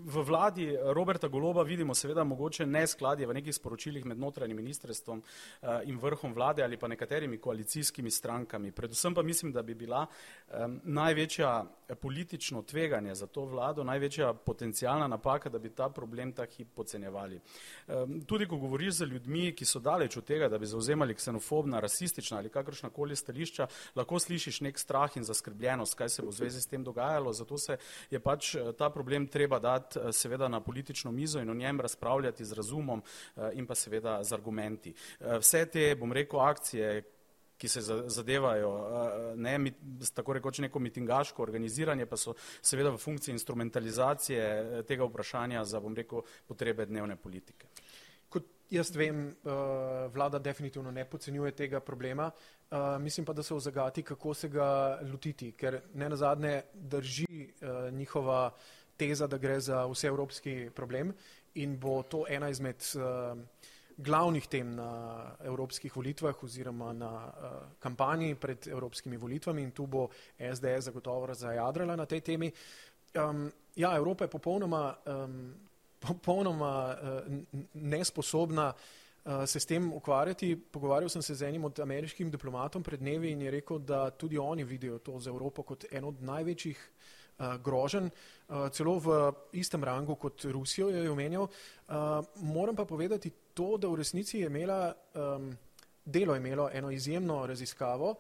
[0.04, 5.68] v vladi Roberta Goloba vidimo seveda mogoče neskladje v nekih sporočilih med notranjim ministrstvom uh,
[5.84, 8.72] in vrhom vlade ali pa nekaterimi koalicijskimi strankami.
[8.72, 10.06] Predvsem pa mislim, da bi bila
[10.84, 16.68] največja politično tveganje za to vlado, največja potencijalna napaka, da bi ta problem tak hip
[16.74, 17.40] pocenjevali.
[17.86, 21.80] Um, tudi ko govoriš z ljudmi, ki so daleč od tega, da bi zauzemali ksenofobna,
[21.80, 26.38] rasistična ali kakršna koli stališča, lahko slišiš nek strah in zaskrbljenost, kaj se bo v
[26.40, 27.78] zvezi s tem dogajalo, zato se
[28.10, 32.44] je pač ta problem treba dati eh, seveda na politično mizo in o njem razpravljati
[32.44, 33.02] z razumom
[33.36, 34.94] eh, in pa seveda z argumenti.
[35.20, 37.02] Eh, vse te, bom rekel, akcije,
[37.58, 38.72] ki se zadevajo,
[39.36, 39.72] ne,
[40.14, 45.96] tako rekoč neko mitingaško organiziranje, pa so seveda v funkciji instrumentalizacije tega vprašanja za, bom
[45.96, 47.66] rekel, potrebe dnevne politike.
[48.28, 49.32] Kot jaz vem,
[50.14, 52.30] vlada definitivno ne podcenjuje tega problema,
[53.00, 57.48] mislim pa, da so v zagati, kako se ga lotiti, ker ne nazadnje drži
[57.92, 58.52] njihova
[58.98, 61.14] teza, da gre za vseevropski problem
[61.54, 63.38] in bo to ena izmed uh,
[63.98, 64.90] glavnih tem na
[65.44, 70.08] evropskih volitvah oziroma na uh, kampanji pred evropskimi volitvami in tu bo
[70.38, 72.52] SDS zagotovo zajadrala na tej temi.
[73.14, 75.54] Um, ja, Evropa je popolnoma, um,
[75.98, 77.34] popolnoma uh,
[77.74, 80.56] nesposobna uh, se s tem ukvarjati.
[80.56, 84.38] Pogovarjal sem se z enim od ameriških diplomatov pred dnevi in je rekel, da tudi
[84.38, 86.90] oni vidijo to za Evropo kot eno od največjih
[87.38, 91.48] uh, groženj, uh, celo v istem rangu kot Rusijo je omenjal.
[91.88, 94.94] Uh, moram pa povedati to, da v resnici je imela,
[96.04, 98.14] delo je imelo eno izjemno raziskavo,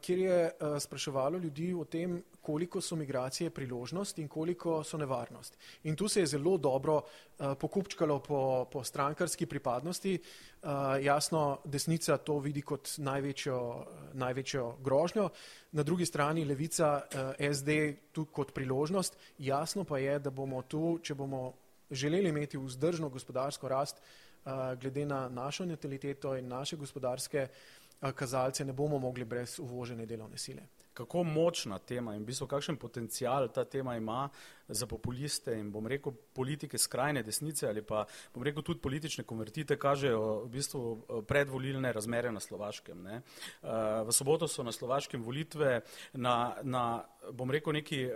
[0.00, 5.56] kjer je spraševalo ljudi o tem, koliko so migracije priložnost in koliko so nevarnost.
[5.84, 10.18] In tu se je zelo dobro uh, pokupčkalo po, po strankarski pripadnosti.
[10.62, 10.68] Uh,
[11.00, 15.28] jasno, desnica to vidi kot največjo, največjo grožnjo,
[15.72, 17.78] na drugi strani levica uh, SD
[18.12, 19.16] tu kot priložnost.
[19.38, 21.52] Jasno pa je, da bomo tu, če bomo
[21.90, 24.02] želeli imeti vzdržno gospodarsko rast,
[24.44, 30.06] uh, glede na našo nataliteto in naše gospodarske uh, kazalce, ne bomo mogli brez uvožene
[30.06, 30.68] delovne sile.
[30.94, 34.28] Kako močna tema in v bistvu kakšen potencial ta tema ima
[34.68, 38.04] za populiste in bom rekel politike skrajne desnice ali pa
[38.34, 43.02] bom rekel tudi politične konvertite kažejo v bistvu eh, predvolilne razmere na Slovaškem.
[43.02, 43.16] Ne.
[43.16, 43.68] Eh,
[44.06, 45.80] v soboto so na Slovaškem volitve
[46.12, 48.08] na, na bom rekel neki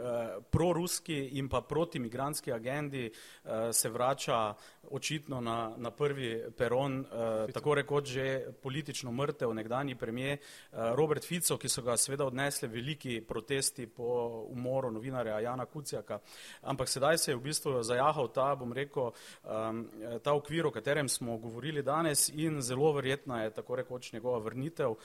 [0.51, 3.11] proruski in pa protimigranski agendi
[3.73, 4.55] se vrača
[4.91, 7.05] očitno na, na prvi peron,
[7.55, 10.39] tako rekoč že politično mrtev nekdani premije
[10.73, 16.19] Robert Fico, ki so ga seveda odnesli veliki protesti po umoru novinarja Jana Kucijaka,
[16.63, 19.13] ampak sedaj se je v bistvu zajahal ta, bom rekel,
[19.45, 19.85] um,
[20.23, 24.91] ta okvir, o katerem smo govorili danes in zelo verjetna je tako rekoč njegova vrnitev
[24.91, 24.99] uh,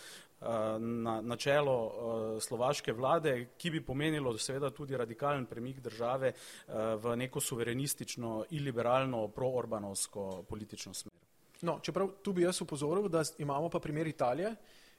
[0.79, 6.73] na, na čelo uh, slovaške vlade, ki bi pomenilo seveda tudi radikalen premik države uh,
[7.03, 11.13] v neko suverenistično in liberalno pro-orbanovsko politično smer.
[11.61, 14.55] No, čeprav tu bi jaz upozoril, da imamo pa primer Italije,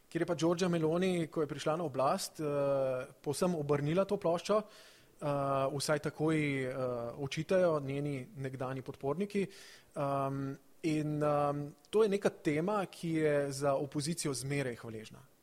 [0.09, 4.57] kjer je pa Giorgia Meloni, ko je prišla na oblast, uh, posem obrnila to ploščo,
[4.57, 6.77] uh, vsaj takoj uh,
[7.19, 9.47] očitajo njeni nekdani podporniki.
[9.95, 15.34] Um, in um, to je neka tema, ki je za opozicijo zmeraj hvaležna.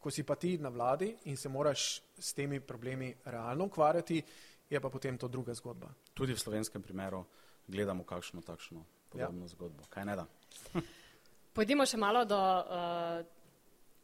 [0.00, 4.22] Ko si pa ti na vladi in se moraš s temi problemi realno ukvarjati,
[4.70, 5.90] je pa potem to druga zgodba.
[6.14, 7.24] Tudi v slovenskem primeru
[7.66, 9.48] gledamo kakšno takšno podobno ja.
[9.48, 9.84] zgodbo.
[9.90, 10.26] Kaj ne da?
[11.56, 13.20] Pojdimo še malo do uh,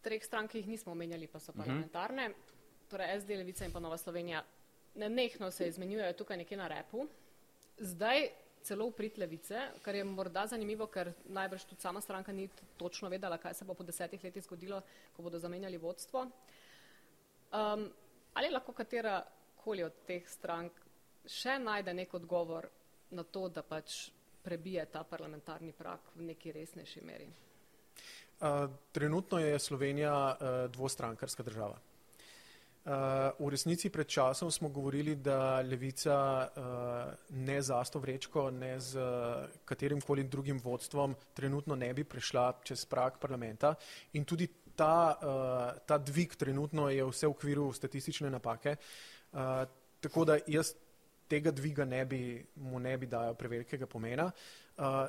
[0.03, 1.61] treh strank, ki jih nismo omenjali, pa so mhm.
[1.61, 2.91] parlamentarne, uh -huh.
[2.91, 4.45] torej SD, Levica in pa Nova Slovenija.
[4.95, 7.07] Nenehno se izmenjujejo tukaj nekje na repu.
[7.79, 8.29] Zdaj
[8.67, 13.39] celo uprit Levice, kar je morda zanimivo, ker najbrž tudi sama stranka ni točno vedela,
[13.39, 14.83] kaj se bo po desetih letih zgodilo,
[15.17, 16.27] ko bodo zamenjali vodstvo.
[16.27, 17.87] Um,
[18.35, 19.21] ali lahko katera
[19.63, 20.83] koli od teh strank
[21.27, 22.69] še najde nek odgovor
[23.11, 24.09] na to, da pač
[24.43, 27.33] prebije ta parlamentarni prak v neki resnejši meri?
[28.93, 31.79] trenutno je Slovenija uh, dvostrankarska država.
[32.87, 38.79] Uh, v resnici pred časom smo govorili, da levica uh, ne za to vrečko, ne
[38.81, 43.75] z uh, katerim koli drugim vodstvom trenutno ne bi prešla čez prak parlamenta
[44.13, 44.47] in tudi
[44.77, 48.77] ta, uh, ta dvig trenutno je vse v okviru statistične napake.
[49.33, 49.67] Uh,
[50.01, 50.77] tako da jaz
[51.27, 54.31] tega dviga ne bi, mu ne bi dajal prevelikega pomena.
[54.31, 54.66] Uh,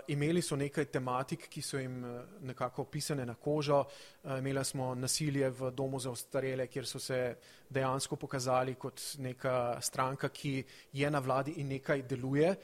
[0.07, 3.83] imeli so nekaj tematik, ki so jim uh, nekako pisane na kožo.
[4.23, 7.35] Uh, imeli smo nasilje v domu za ostarele, kjer so se
[7.69, 12.55] dejansko pokazali kot neka stranka, ki je na vladi in nekaj deluje.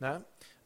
[0.00, 0.14] Ne?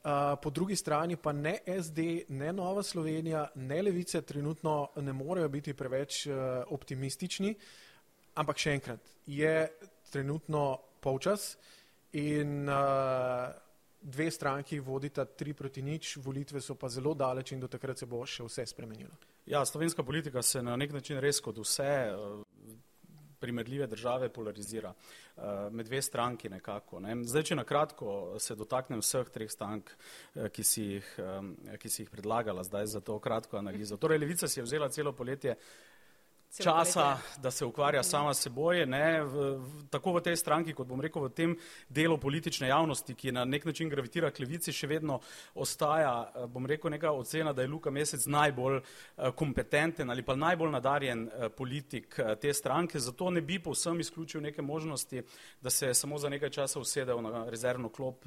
[0.02, 5.48] Uh, po drugi strani pa ne SD, ne Nova Slovenija, ne Levice trenutno ne morejo
[5.48, 6.34] biti preveč uh,
[6.72, 7.54] optimistični,
[8.34, 9.68] ampak še enkrat, je
[10.10, 11.56] trenutno polčas.
[12.12, 13.61] In uh,
[14.02, 18.06] dve stranki vodita tri proti nič, volitve so pa zelo daleč in do takrat se
[18.06, 19.14] bo še vse spremenilo.
[19.46, 22.42] Ja, slovenska politika se na nek način res kot vse uh,
[23.42, 27.00] primerljive države polarizira uh, med dve stranki nekako.
[27.00, 27.16] Ne.
[27.26, 29.94] Zdaj, če na kratko se dotaknem vseh treh strank,
[30.34, 31.14] uh, ki, si jih,
[31.78, 33.96] ki si jih predlagala zdaj za to kratko analizo.
[33.96, 35.56] Torej, Levica si je vzela celo poletje
[36.60, 40.86] časa, da se ukvarja sama s seboj, ne, v, v, tako v tej stranki, kot
[40.86, 41.54] bom rekel, v tem
[41.88, 45.20] delu politične javnosti, ki na nek način gravitira k levici, še vedno
[45.54, 50.36] ostaja, eh, bom rekel, neka ocena, da je Luka Mesec najbolj uh, kompetenten ali pa
[50.36, 55.22] najbolj nadarjen uh, politik te stranke, zato ne bi povsem izključil neke možnosti,
[55.60, 58.26] da se samo za nekaj časa usedel na rezervno klop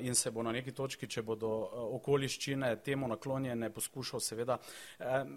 [0.00, 1.48] in se bo na neki točki, če bodo
[1.96, 4.58] okoliščine temu naklonjene, poskušal seveda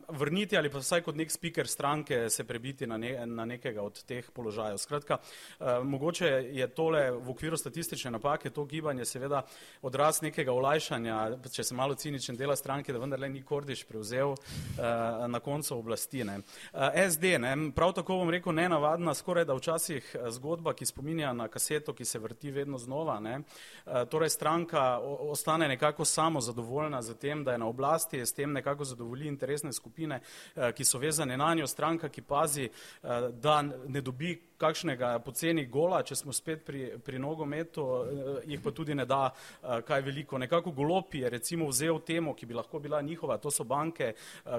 [0.08, 4.04] vrniti ali pa vsaj kot nek speaker stranke se prebiti na, ne, na nekega od
[4.04, 4.78] teh položajev.
[4.78, 9.44] Skratka, uh, mogoče je tole v okviru statistične napake, to gibanje seveda
[9.82, 11.18] odraz nekega olajšanja,
[11.52, 14.38] če se malo ciničen dela stranke, da vendarle ni Kordiš prevzel uh,
[15.28, 16.24] na koncu oblasti.
[16.24, 16.40] Ne.
[16.74, 21.48] Uh, SD, ne, prav tako bom rekel, nenavadna, skoraj da včasih zgodba, ki spominja na
[21.48, 23.20] kaseto, ki se vrti vedno znova.
[23.20, 23.40] Ne.
[23.40, 28.52] Uh, torej stranka ostane nekako samo zadovoljna z tem, da je na oblasti, s tem
[28.54, 30.22] nekako zadovolji interesne skupine,
[30.56, 32.72] uh, ki so vezane na njo, stranka, ki pazi,
[33.04, 38.62] eh, da ne dobi kakšnega poceni gola, če smo spet pri, pri nogometu, eh, jih
[38.64, 40.38] pa tudi ne da eh, kaj veliko.
[40.38, 44.14] Nekako golopi je recimo vzel temo, ki bi lahko bila njihova, to so banke,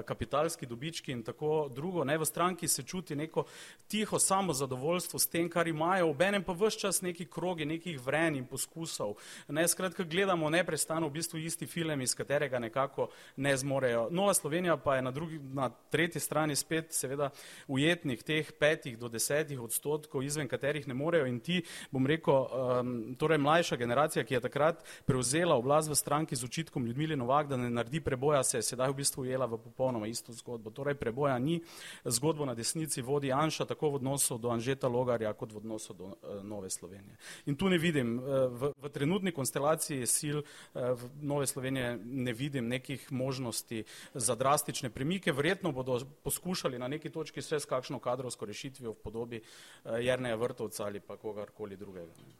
[0.05, 2.03] kapitalski dobički in tako drugo.
[2.03, 3.43] Ne v stranki se čuti neko
[3.87, 8.45] tiho samozadovoljstvo s tem, kar imajo, obenem pa vse čas neki krogi, nekih vren in
[8.45, 9.15] poskusov.
[9.47, 14.07] Ne, skratka, gledamo neprestano v bistvu isti film, iz katerega nekako ne zmorejo.
[14.11, 17.29] Nova Slovenija pa je na, drugi, na tretji strani spet seveda
[17.67, 22.33] ujetnik teh petih do desetih odstotkov odstotkov, izven katerih ne morejo in ti, bom rekel,
[22.33, 27.47] um, torej mlajša generacija, ki je takrat prevzela oblast v stranki z očitkom Ljudmili Novak,
[27.47, 30.71] da ne naredi preboja, se je sedaj v bistvu ujela v popolnoma isto zgodbo.
[30.71, 31.61] Torej preboja ni,
[32.05, 36.05] zgodbo na desnici vodi Anša tako v odnosu do Anžeta Logarja kot v odnosu do
[36.05, 37.17] uh, Nove Slovenije.
[37.45, 42.67] In tu ne vidim, uh, v, v trenutni konstelaciji sil uh, Nove Slovenije ne vidim
[42.67, 45.31] nekih možnosti za drastične premike.
[45.31, 49.41] Verjetno bodo poskušali na neki točki vse s kakšno kadrovsko rešitvijo v podobi
[49.83, 52.13] uh, Jerneja Vrtovca ali pa kogarkoli drugega.
[52.27, 52.35] Ne.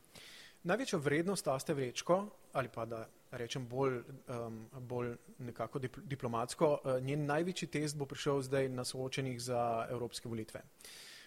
[0.64, 3.96] Največjo vrednost Aste Vrečko, ali pa da rečem bolj,
[4.30, 9.88] um, bolj nekako dipl diplomatsko, uh, njen največji test bo prišel zdaj na soočenih za
[9.90, 10.62] evropske volitve.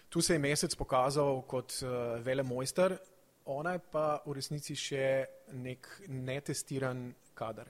[0.09, 1.89] Tu se je mesec pokazal kot uh,
[2.23, 2.97] vele mojster,
[3.45, 7.67] ona je pa v resnici še nek netestiran kader.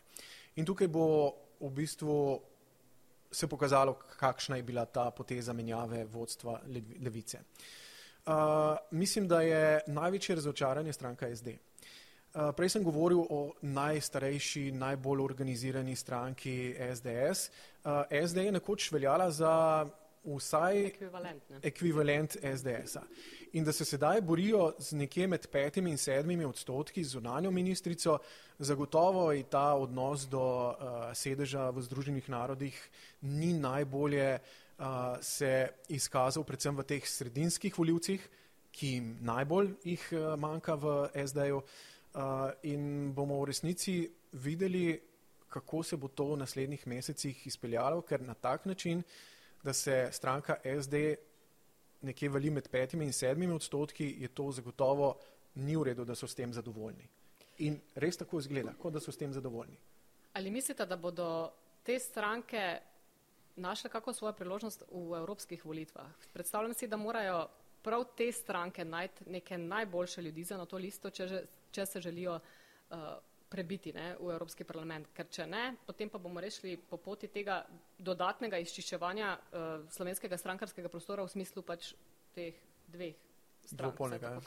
[0.56, 1.08] In tukaj bo
[1.60, 2.20] v bistvu
[3.32, 6.60] se pokazalo, kakšna je bila ta poteza menjave vodstva
[7.02, 7.42] levice.
[7.42, 7.85] Uh,
[8.92, 11.48] mislim, da je največje razočaranje stranka SD.
[12.36, 17.50] Uh, prej sem govoril o najstarejši, najbolj organizirani stranki SDS.
[17.84, 19.86] Uh, SD je nekoč veljala za
[20.26, 20.92] vsaj
[21.64, 23.06] ekvivalent SDS-a.
[23.54, 28.18] In da se sedaj borijo z nekje med petimi in sedmimi odstotki z zunanjo ministrico,
[28.60, 30.76] zagotovo je ta odnos do uh,
[31.14, 32.90] sedeža v Združenih narodih
[33.22, 34.65] ni najbolje uh,
[35.22, 38.30] se izkazal predvsem v teh sredinskih voljivcih,
[38.76, 40.96] ki jim najbolj jih uh, manjka v
[41.28, 41.62] SD-ju.
[42.16, 44.10] Uh, in bomo v resnici
[44.44, 45.00] videli,
[45.50, 49.06] kako se bo to v naslednjih mesecih izpeljalo, ker na tak način uh,
[49.66, 50.94] da se stranka SD
[52.02, 55.16] nekje vali med petimi in sedmimi odstotki, je to zagotovo
[55.56, 57.08] ni v redu, da so s tem zadovoljni.
[57.66, 59.78] In res tako izgleda, kot da so s tem zadovoljni.
[60.34, 61.28] Ali mislite, da bodo
[61.84, 62.80] te stranke
[63.56, 66.12] našle kako svojo priložnost v evropskih volitvah?
[66.34, 67.48] Predstavljam si, da morajo
[67.82, 72.40] prav te stranke najti neke najboljše ljudi za na to listo, če, če se želijo
[72.40, 72.98] uh,
[73.50, 75.08] prebiti ne, v Evropski parlament.
[75.14, 77.62] Ker če ne, potem pa bomo rešili po poti tega
[77.98, 81.94] dodatnega izčiščevanja uh, slovenskega strankarskega prostora v smislu pač
[82.36, 82.58] teh
[82.92, 83.25] dveh
[83.72, 84.42] Dvopolnega.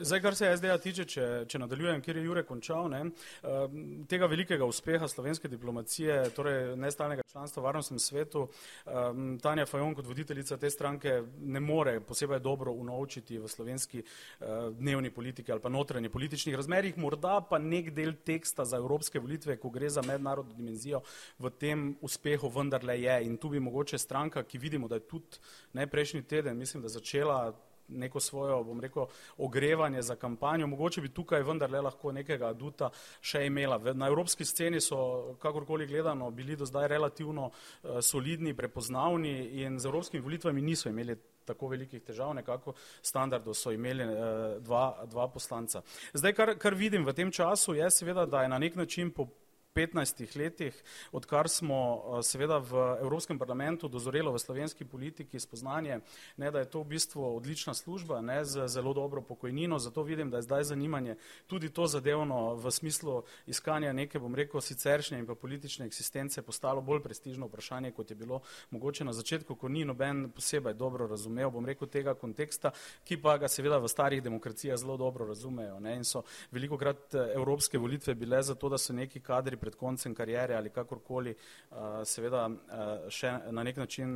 [0.00, 3.64] Zdaj, kar se SDA tiče, če, če nadaljujem, kjer je Jure končal, ne, uh,
[4.10, 8.44] tega velikega uspeha slovenske diplomacije, torej nestalnega članstva v varnostnem svetu,
[8.86, 14.70] um, Tanja Fajon kot voditeljica te stranke ne more posebej dobro unovčiti v slovenski uh,
[14.78, 19.58] dnevni politiki ali pa notranji političnih razmerjih, morda pa nek del teksta za evropske volitve,
[19.58, 21.02] ko gre za mednarodno dimenzijo,
[21.38, 23.20] v tem uspehu vendarle je.
[23.26, 26.88] In tu bi mogoče stranka, ki vidimo, da je tudi ne prejšnji teden, mislim, da
[26.88, 27.54] začela
[27.88, 29.06] neko svojo, bom rekel,
[29.38, 30.66] ogrevanje za kampanjo.
[30.66, 33.78] Mogoče bi tukaj vendarle lahko nekega aduta še imela.
[33.94, 39.86] Na evropski sceni so, kakorkoli gledano, bili do zdaj relativno uh, solidni, prepoznavni in z
[39.86, 44.16] evropskimi volitvami niso imeli tako velikih težav, nekako standardov so imeli uh,
[44.64, 45.82] dva, dva poslanca.
[46.14, 49.28] Zdaj, kar, kar vidim v tem času, je seveda, da je na nek način po
[49.74, 50.82] 15 letih,
[51.12, 51.78] odkar smo
[52.18, 55.98] eh, seveda v Evropskem parlamentu dozorelo v slovenski politiki spoznanje,
[56.36, 60.30] ne, da je to v bistvu odlična služba ne, z zelo dobro pokojnino, zato vidim,
[60.30, 65.26] da je zdaj zanimanje tudi to zadevno v smislu iskanja neke, bom rekel, siceršnje in
[65.26, 69.84] pa politične eksistence postalo bolj prestižno vprašanje, kot je bilo mogoče na začetku, ko ni
[69.84, 72.70] noben posebej dobro razumel, bom rekel, tega konteksta,
[73.04, 76.22] ki pa ga seveda v starih demokracijah zelo dobro razumejo ne, in so
[76.54, 80.70] veliko krat eh, evropske volitve bile zato, da so neki kadri pred koncem karijere ali
[80.70, 84.12] kakorkoli, uh, seveda uh, še na nek način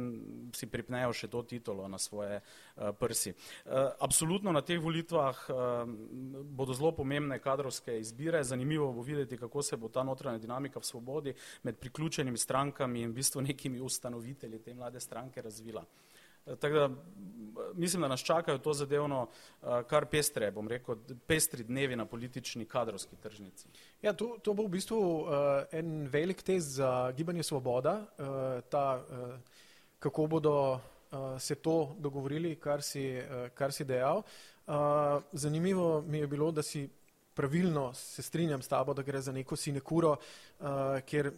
[0.55, 3.33] si pripnejo še to titolo na svoje uh, prsi.
[4.05, 5.39] Absolutno na teh volitvah
[6.57, 8.43] bodo zelo pomembne kadrovske izbire.
[8.45, 13.11] Zanimivo bo videti, kako se bo ta notranja dinamika v svobodi med priključenimi strankami in
[13.11, 15.85] v bistvu nekimi ustanovitelji te mlade stranke razvila.
[16.57, 16.89] Tako da
[17.75, 19.27] mislim, da nas čakajo to zadevno
[19.87, 23.69] kar pestre, bom rekel, pestri dnevi na politični kadrovski tržnici.
[24.03, 25.29] Ja, to, to bo v bistvu uh,
[25.73, 28.27] en velik test za gibanje Svoboda, uh,
[28.71, 29.35] ta, uh,
[29.99, 30.81] kako bodo uh,
[31.39, 34.23] se to dogovorili, kar si, uh, kar si dejal.
[34.67, 34.75] Uh,
[35.33, 36.89] zanimivo mi je bilo, da si
[37.35, 40.17] pravilno se strinjam s tabo, da gre za neko sinekuro,
[40.61, 40.67] uh,
[41.07, 41.33] kjer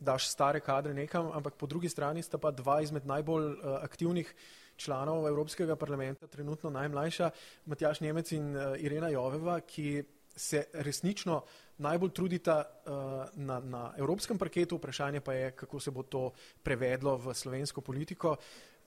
[0.00, 4.34] daš stare kadre nekam, ampak po drugi strani sta pa dva izmed najbolj uh, aktivnih
[4.76, 7.30] članov Evropskega parlamenta, trenutno najmlajša,
[7.66, 10.02] Matjaš Nemec in uh, Irena Joveva, ki
[10.36, 11.42] se resnično
[11.78, 12.92] najbolj trudita uh,
[13.34, 16.30] na, na evropskem parketu, vprašanje pa je, kako se bo to
[16.62, 18.36] prevedlo v slovensko politiko.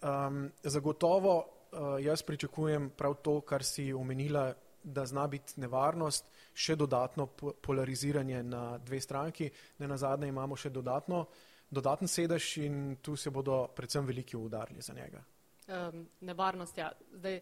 [0.02, 4.54] Um, zagotovo uh, jaz pričakujem prav to, kar si omenila,
[4.84, 7.28] da zna biti nevarnost, še dodatno
[7.62, 9.50] polariziranje na dve stranki,
[9.80, 11.26] ne na zadnje imamo še dodatno,
[11.74, 15.24] dodaten sedež in tu se bodo predvsem veliki udarili za njega.
[15.68, 16.92] Um, nevarnost, ja.
[17.14, 17.40] Zdaj,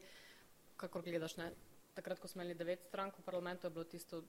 [0.78, 1.52] kako gledaš, ne?
[1.92, 4.22] takrat, ko smo imeli devet strank v parlamentu, je bilo tisto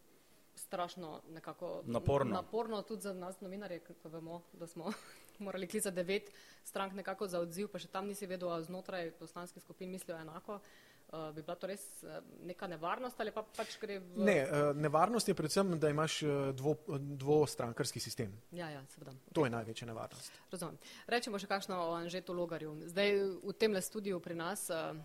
[0.58, 2.34] strašno nekako naporno.
[2.34, 4.90] naporno tudi za nas novinarje, ko vemo, da smo
[5.46, 6.32] morali klicati devet
[6.64, 10.58] strank nekako za odziv, pa še tam nisi vedel, a znotraj poslanskih skupin mislijo enako.
[10.58, 10.91] Uh,
[11.34, 14.24] bi bila to res uh, neka nevarnost ali pa pač gre v.
[14.24, 16.20] Ne, uh, nevarnost je predvsem, da imaš
[16.56, 16.76] dvo,
[17.20, 18.32] dvostrankarski sistem.
[18.52, 19.12] Ja, ja, seveda.
[19.36, 20.38] To je največja nevarnost.
[20.52, 20.78] Razumem.
[21.06, 22.76] Rečemo še kakšno o Anžetu Logarju.
[22.92, 24.96] Zdaj v tem le studiu pri nas uh,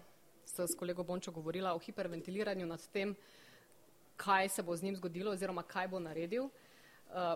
[0.48, 3.16] s kolego Bončo govorila o hiperventiliranju nad tem,
[4.18, 6.48] kaj se bo z njim zgodilo oziroma kaj bo naredil.
[6.48, 6.67] Uh,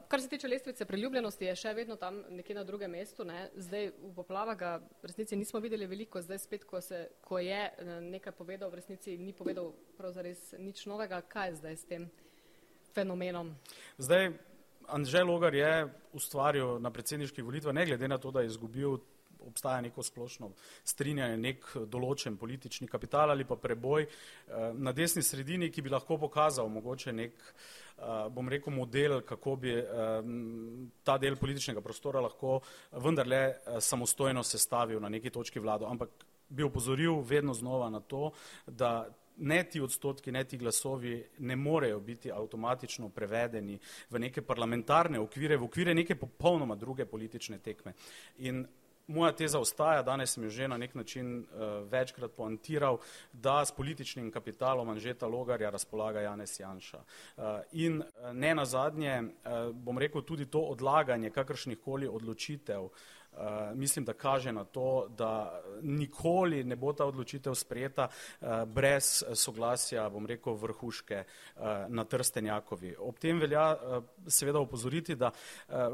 [0.08, 3.24] kar se tiče lestvice priljubljenosti, je še vedno tam nekje na drugem mestu.
[3.26, 3.50] Ne.
[3.56, 7.62] Zdaj v poplavah ga v resnici nismo videli veliko, zdaj spet, ko, se, ko je
[7.72, 11.22] eh, nekaj povedal, v resnici ni povedal pravzaprav nič novega.
[11.22, 12.10] Kaj je zdaj s tem
[12.92, 13.56] fenomenom?
[13.98, 14.34] Zdaj,
[14.92, 19.00] Anžel Logar je ustvaril na predsedniških volitvah, ne glede na to, da je izgubil
[19.48, 20.52] obstaja neko splošno
[20.84, 24.12] strinjanje, nek določen politični kapital ali pa preboj eh,
[24.74, 29.78] na desni sredini, ki bi lahko pokazal mogoče nek, eh, bom rekel, model, kako bi
[29.78, 29.86] eh,
[31.04, 32.60] ta del političnega prostora lahko
[33.04, 33.42] vendarle
[33.80, 35.90] samostojno sestavil na neki točki vlado.
[35.90, 38.32] Ampak bi opozoril vedno znova na to,
[38.68, 43.80] da ne ti odstotki, ne ti glasovi ne morejo biti avtomatično prevedeni
[44.10, 47.94] v neke parlamentarne okvire, v okvire neke popolnoma druge politične tekme.
[48.38, 48.66] In
[49.12, 51.46] moja teza ostaja, danes sem jo že na nek način uh,
[51.92, 53.00] večkrat poantiral,
[53.34, 56.98] da s političnim kapitalom Anžeta Logarja razpolaga Janez Janša.
[56.98, 62.92] Uh, in uh, ne nazadnje, uh, bom rekel, tudi to odlaganje kakršnih koli odločitev uh,
[62.92, 63.21] Eh,
[63.76, 70.10] mislim, da kaže na to, da nikoli ne bo ta odločitev sprejeta uh, brez soglasja,
[70.10, 71.24] bom rekel, vrhuške
[71.90, 72.96] na Trstenjakovi.
[73.00, 73.78] Ob tem velja
[74.28, 75.32] seveda upozoriti, da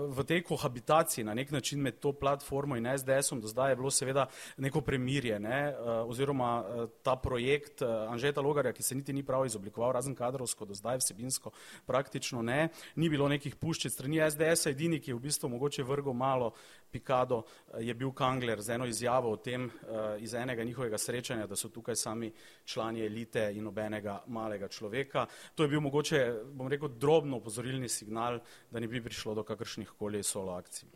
[0.10, 3.92] v tej kohabitaciji na nek način med to platformo in SDS-om do zdaj je bilo
[3.92, 4.28] seveda
[4.58, 5.76] neko premirje, ne,
[6.06, 6.64] oziroma
[7.04, 11.52] ta projekt Anžeta Logarja, ki se niti ni prav izoblikoval, razen kadrovsko, do zdaj vsebinsko
[11.86, 16.14] praktično ne, ni bilo nekih puščic strani SDS-a, edini, ki je v bistvu mogoče vrgo
[16.14, 16.54] malo
[16.92, 21.48] Pikado eh, je bil Kangler z eno izjavo o tem eh, iz enega njihovega srečanja,
[21.48, 22.32] da so tukaj sami
[22.66, 25.26] člani elite in nobenega malega človeka.
[25.56, 26.22] To je bil mogoče,
[26.54, 28.40] bom rekel, drobno upozorilni signal,
[28.72, 30.90] da ne bi prišlo do kakršnih koli solo akcij.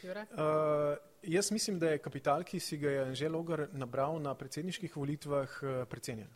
[0.00, 4.96] Uh, jaz mislim, da je kapital, ki si ga je Anže Logar nabral na predsedniških
[4.96, 6.28] volitvah, precenjen.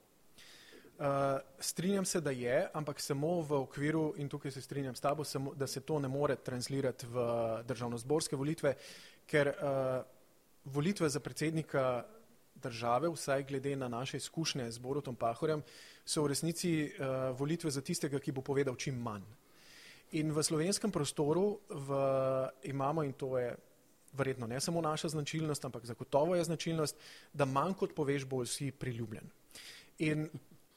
[0.99, 5.25] Uh, strinjam se, da je, ampak samo v okviru, in tukaj se strinjam s tabo,
[5.25, 7.25] samo, da se to ne more translirati v
[7.67, 8.75] državno-zborske volitve,
[9.27, 10.03] ker uh,
[10.65, 12.05] volitve za predsednika
[12.55, 15.63] države, vsaj glede na naše izkušnje z Borutom Pahorjem,
[16.05, 19.25] so v resnici uh, volitve za tistega, ki bo povedal čim manj.
[20.15, 21.89] In v slovenskem prostoru v,
[22.71, 23.55] imamo, in to je
[24.15, 26.97] verjetno ne samo naša značilnost, ampak zagotovo je značilnost,
[27.33, 29.27] da manj kot poveš, bolj si priljubljen.
[29.99, 30.29] In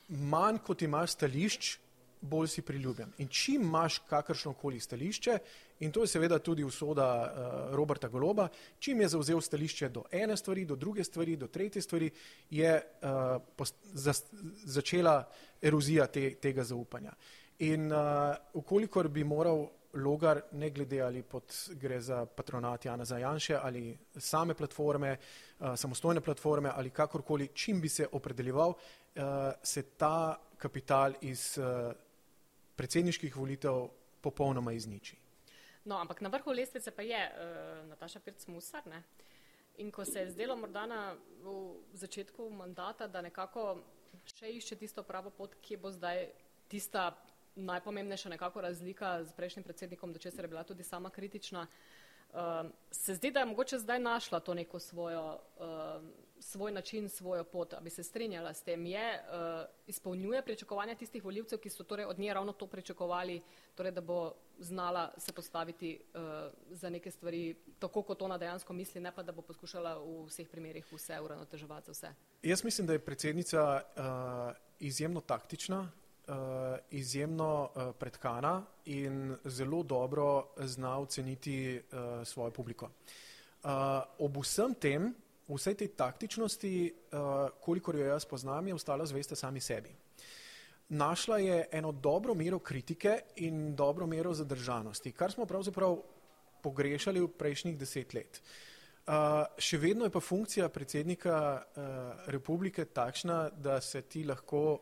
[0.09, 1.77] manj kot imaš stališč,
[2.21, 3.11] bolj si priljubljen.
[3.17, 5.37] In čim imaš kakršno koli stališče,
[5.79, 8.47] in to je seveda tudi usoda uh, Roberta Goloba,
[8.79, 12.09] čim je zauzel stališče do ene stvari, do druge stvari, do tretje stvari,
[12.49, 14.13] je uh, post, za,
[14.65, 15.23] začela
[15.61, 17.13] erozija te, tega zaupanja.
[17.59, 23.59] In uh, ukolikor bi moral logar, ne glede ali pod, gre za patronat Jana Zajanše
[23.61, 25.17] ali same platforme,
[25.59, 29.23] uh, samostojne platforme ali kakorkoli, čim bi se opredeljeval, uh,
[29.63, 31.93] se ta kapital iz uh,
[32.77, 33.87] predsedniških volitev
[34.21, 35.17] popolnoma izniči.
[35.87, 38.83] No, ampak na vrhu lestvice pa je uh, Nataša Pirc-Musar.
[39.77, 41.15] In ko se je zdelo morda na
[41.93, 43.77] začetku mandata, da nekako
[44.25, 46.25] še išče tisto pravo pot, ki bo zdaj
[46.67, 47.11] tista
[47.55, 51.67] najpomembnejša nekako razlika z prejšnjim predsednikom, do česar je bila tudi sama kritična.
[52.33, 56.03] Uh, se zdi, da je mogoče zdaj našla to neko svojo, uh,
[56.39, 58.85] svoj način, svojo pot, da bi se strinjala s tem.
[58.85, 63.41] Je, uh, izpolnjuje pričakovanja tistih voljivcev, ki so torej od nje ravno to pričakovali,
[63.75, 66.21] torej da bo znala se postaviti uh,
[66.69, 70.49] za neke stvari tako, kot ona dejansko misli, ne pa da bo poskušala v vseh
[70.49, 72.13] primerih vse uravnoteževati za vse.
[72.43, 74.03] Jaz mislim, da je predsednica uh,
[74.79, 75.79] izjemno taktična,
[76.27, 76.35] uh,
[76.91, 82.89] izjemno uh, predkana in zelo dobro zna oceniti uh, svojo publiko.
[83.63, 83.71] Uh,
[84.19, 85.15] ob vsem tem,
[85.55, 89.89] vsej tej taktičnosti, uh, kolikor jo jaz poznam, je ostala zvesta sami sebi.
[90.89, 95.97] Našla je eno dobro mero kritike in dobro mero zadržanosti, kar smo pravzaprav
[96.63, 98.41] pogrešali v prejšnjih deset let.
[99.07, 101.83] Uh, še vedno je pa funkcija predsednika uh,
[102.27, 104.79] republike takšna, da se ti lahko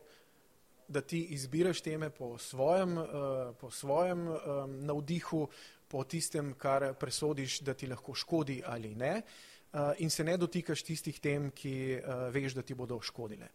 [0.88, 3.06] da ti izbiraš teme po svojem, uh,
[3.58, 4.38] po svojem um,
[4.86, 5.48] navdihu,
[5.88, 9.55] po tistem, kar presodiš, da ti lahko škodi ali ne, uh,
[9.98, 13.48] in se ne dotikaš tistih tem, ki uh, veš, da ti bodo škodile.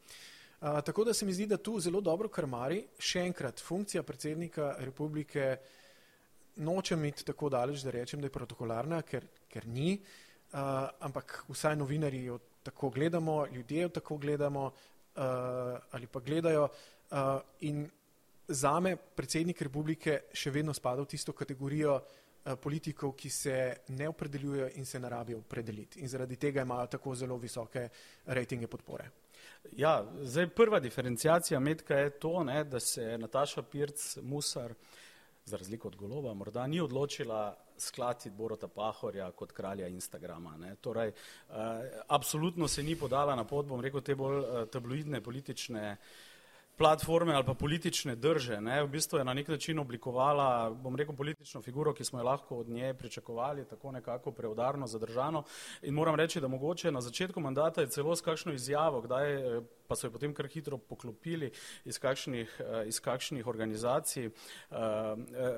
[0.62, 2.84] Uh, tako da se mi zdi, da tu zelo dobro krmari.
[3.00, 5.56] Še enkrat, funkcija predsednika republike
[6.62, 10.60] nočem iti tako daleč, da rečem, da je protokolarna, ker, ker ni, uh,
[11.00, 15.24] ampak vsaj novinari jo tako gledamo, ljudje jo tako gledamo uh,
[15.92, 16.70] ali pa gledajo.
[17.12, 17.88] Uh, in
[18.48, 22.21] za me predsednik republike še vedno spada v tisto kategorijo uh,
[22.62, 26.00] politikov, ki se ne opredeljujejo in se ne rabijo opredeliti.
[26.00, 27.90] In zaradi tega imajo tako zelo visoke
[28.26, 29.10] rejtinge podpore.
[29.78, 34.74] Ja, zdaj prva diferencijacija medka je to, ne, da se Nataša Pirc Musar
[35.46, 40.58] za razliko od Goloba, morda ni odločila sklatiti Borota Pahorja kot kralja Instagrama.
[40.58, 40.76] Ne.
[40.76, 41.56] Torej, uh,
[42.08, 45.98] absolutno se ni podala na pot, bom rekel, te bolj uh, tabloidne politične
[46.82, 48.62] platforme ali pa politične drže.
[48.62, 48.84] Ne.
[48.84, 52.58] V bistvu je na nek način oblikovala, bom rekel, politično figuro, ki smo jo lahko
[52.58, 55.44] od nje pričakovali, tako nekako preudarno zadržano.
[55.82, 59.62] In moram reči, da mogoče na začetku mandata je celo s kakšno izjavo, kdaj je
[59.92, 61.50] pa so jo potem kar hitro poklopili
[61.86, 64.32] iz kakšnih, eh, iz kakšnih organizacij, eh,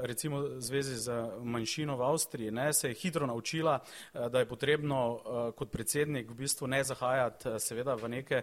[0.09, 4.49] recimo v zvezi z manjšino v Avstriji, ne, se je hitro naučila, eh, da je
[4.49, 5.21] potrebno
[5.55, 8.41] kot predsednik v bistvu ne zahajati seveda v neke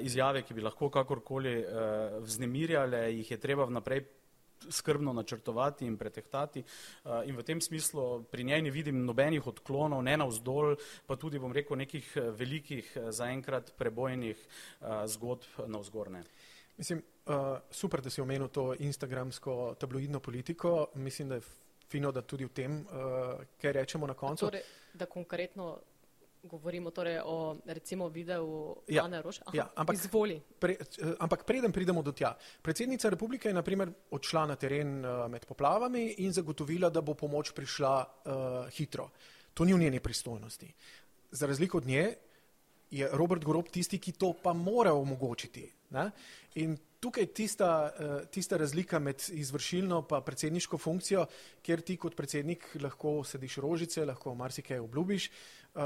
[0.00, 1.64] izjave, ki bi lahko kakorkoli
[2.20, 4.04] vznemirjale, jih je treba vnaprej
[4.68, 6.60] skrbno načrtovati in pretehtati.
[6.60, 10.76] Eh, in v tem smislu pri njej ne vidim nobenih odklonov, ne navzdol,
[11.06, 14.36] pa tudi, bom rekel, nekih eh, velikih, eh, zaenkrat prebojnih
[15.06, 16.22] zgodb navzgorne.
[16.76, 17.02] Mislim,
[17.70, 20.88] super, da si omenil to instagramsko tabloidno politiko.
[20.94, 21.46] Mislim, da je
[21.88, 22.84] fino, da tudi v tem,
[23.60, 24.46] kaj rečemo na koncu.
[24.46, 24.62] Torej,
[24.94, 25.78] da konkretno
[26.46, 29.40] Govorimo torej o recimo videu ja, Ane Roš.
[29.46, 30.38] Aha, ja, ampak, izvoli.
[30.58, 32.36] Pre, eh, ampak preden pridemo do tja.
[32.62, 37.50] Predsednica republike je naprimer odšla na teren uh, med poplavami in zagotovila, da bo pomoč
[37.50, 39.10] prišla uh, hitro.
[39.54, 40.70] To ni v njeni pristojnosti.
[41.30, 42.14] Za razliko od nje
[42.90, 45.66] je Robert Gorob tisti, ki to pa mora omogočiti.
[45.90, 46.10] Ne?
[46.62, 47.90] In tukaj je tista,
[48.30, 51.26] tista razlika med izvršilno in predsedniško funkcijo,
[51.62, 55.30] kjer ti kot predsednik lahko sediš rožice, lahko marsikaj obljubiš.
[55.74, 55.82] Uh,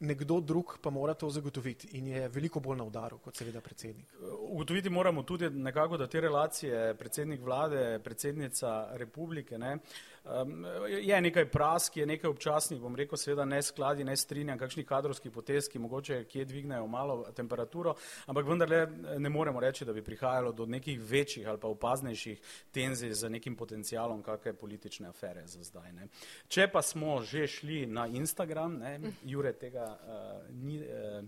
[0.00, 4.14] nekdo drug pa mora to zagotoviti in je veliko bolj na udaru kot seveda predsednik.
[4.48, 9.76] Ugotoviti moramo tudi nekako, da te relacije predsednik vlade, predsednica republike, ne,
[10.24, 14.84] Um, je nekaj prask, je nekaj občasnih, bom rekel, seveda ne skladi, ne strinjam, kakšnih
[14.86, 17.94] kadrovskih potez, ki mogoče kje dvignejo malo temperaturo,
[18.26, 18.82] ampak vendarle
[19.18, 22.40] ne moremo reči, da bi prihajalo do nekih večjih ali pa opaznejših
[22.70, 25.92] tenzij z nekim potencialom kakšne politične afere za zdaj.
[25.92, 26.08] Ne.
[26.48, 31.24] Če pa smo že šli na Instagram, ne, Jure tega, uh, ni, uh,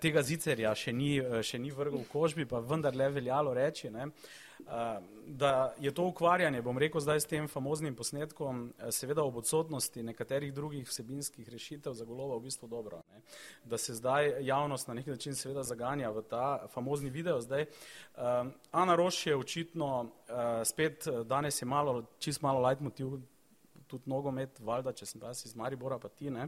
[0.00, 3.90] tega zicerja še ni, uh, še ni vrgel v kožbi, pa vendarle veljalo reči.
[3.90, 4.40] Ne, uh,
[5.26, 10.52] da je to ukvarjanje, bom rekel zdaj s tem famoznim posnetkom, seveda ob odsotnosti nekaterih
[10.54, 13.02] drugih vsebinskih rešitev za golova v bistvu dobro.
[13.12, 13.20] Ne?
[13.64, 17.40] Da se zdaj javnost na nek način seveda zaganja v ta famozni video.
[17.40, 17.66] Zdaj,
[18.70, 20.10] Ana Roš je očitno
[20.64, 23.18] spet, danes je malo, čist malo light motiv,
[23.86, 26.46] tudi nogomet, valjda, če sem jaz iz Maribora, pa ti ne.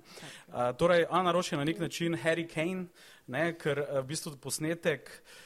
[0.48, 2.86] Uh, torej, Ana Roš je na nek način Harry Kane,
[3.26, 5.43] ne, ker v bistvu posnetek uh,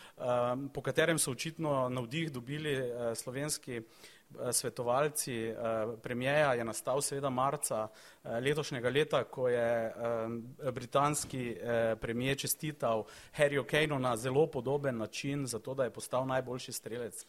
[0.73, 7.31] po katerem so očitno navdih dobili uh, slovenski uh, svetovalci uh, premijeja, je nastal seveda
[7.31, 7.89] marca
[8.25, 10.43] letošnjega leta, ko je um,
[10.73, 11.57] britanski
[12.01, 13.05] premije čestital
[13.37, 17.27] Harryju Kaneu na zelo podoben način, zato da je postal najboljši strelec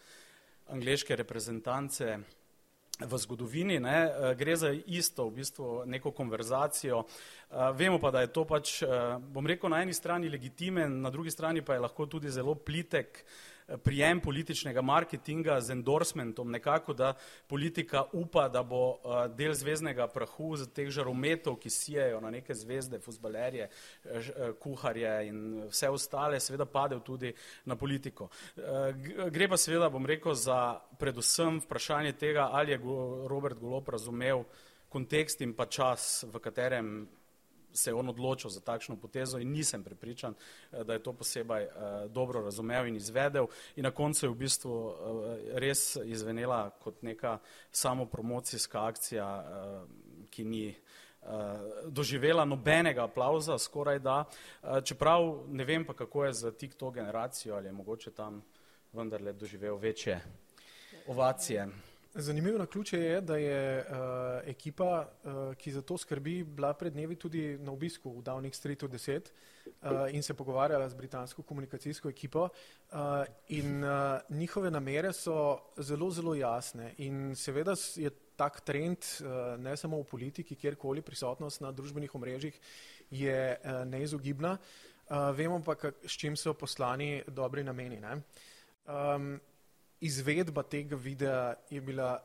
[0.68, 2.18] angleške reprezentance
[3.00, 7.04] v zgodovini, ne, eh, gre za isto, v bistvu neko konverzacijo.
[7.04, 8.88] Eh, vemo pa, da je to pač, eh,
[9.20, 13.26] bom rekel, na eni strani legitimen, na drugi strani pa je lahko tudi zelo plitek
[13.84, 17.14] prijem političnega marketinga z endorsementom, nekako, da
[17.48, 22.56] politika upa, da bo uh, del zvezdnega prahu z teh žarometov, ki sijajo na neke
[22.56, 27.34] zvezde, fuzbalerje, uh, kuharje in vse ostale, seveda padev tudi
[27.66, 28.30] na politiko.
[29.32, 32.82] Gre pa seveda, bom rekel, za predvsem vprašanje tega, ali je
[33.30, 34.44] Robert Golop razumel
[34.90, 37.08] kontekst in pa čas, v katerem
[37.74, 40.34] se je on odločil za takšno potezo in nisem prepričan,
[40.72, 43.48] eh, da je to posebej uh, dobro razumel in izvedel.
[43.76, 44.94] In na koncu je v bistvu uh,
[45.54, 47.40] res izvenela kot neka
[47.72, 49.30] samopromocijska akcija,
[50.30, 50.76] ki ni
[51.86, 54.24] doživela nobenega aplauza, skoraj da.
[54.84, 58.42] Čeprav ne vem pa, kako je za TikTok generacijo, ali je mogoče tam
[58.94, 60.22] vendarle doživel večje
[61.08, 61.68] ovacije.
[62.14, 63.95] Zanimivo na ključe je, da je uh,
[64.45, 68.88] ekipa, uh, ki za to skrbi, bila pred dnevi tudi na obisku v Downing Streetu
[68.88, 72.49] 10 uh, in se pogovarjala z britansko komunikacijsko ekipo.
[72.91, 72.97] Uh,
[73.47, 76.93] in uh, njihove namere so zelo, zelo jasne.
[76.97, 82.60] In seveda je tak trend uh, ne samo v politiki, kjerkoli prisotnost na družbenih omrežjih
[83.12, 84.57] je uh, neizogibna.
[85.10, 88.01] uh, vemo pa, kak, s čim so poslani dobri nameni.
[88.01, 89.39] Um,
[90.02, 92.20] izvedba tega videa je bila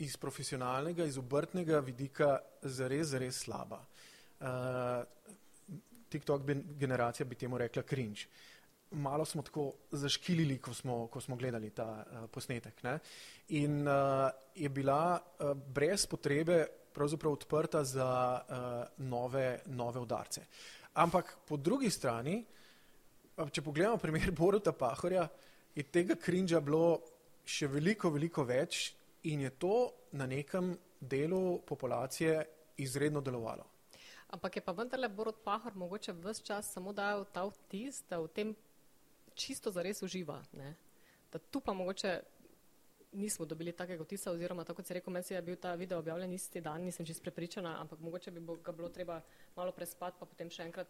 [0.00, 3.82] iz profesionalnega, iz obrtnega vidika zares, zares slaba.
[4.40, 4.46] Uh,
[6.08, 6.42] TikTok
[6.80, 8.20] generacija bi temu rekla cringe.
[8.90, 12.82] Malo smo tako zaškilili, ko smo, ko smo gledali ta uh, posnetek.
[12.82, 12.98] Ne?
[13.48, 20.46] In uh, je bila uh, brez potrebe pravzaprav odprta za uh, nove, nove udarce.
[20.94, 22.40] Ampak po drugi strani,
[23.52, 25.28] če pogledamo primer Boruta Pahorja,
[25.74, 27.00] je tega cringe bilo
[27.44, 28.94] še veliko, veliko več
[29.30, 32.40] in je to na nekem delu populacije
[32.80, 33.66] izredno delovalo.
[34.30, 38.28] Ampak je pa vendarle Borod Pahor mogoče vse čas samo dajal ta vtis, da v
[38.28, 38.52] tem
[39.34, 40.38] čisto zares uživa.
[40.52, 40.74] Ne?
[41.32, 42.20] Da tu pa mogoče
[43.12, 46.32] nismo dobili takega vtisa, oziroma tako kot si rekel, meni je bil ta video objavljen
[46.32, 49.20] isti dan, nisem čist prepričana, ampak mogoče bi ga bilo treba
[49.56, 50.86] malo prespati, pa potem še enkrat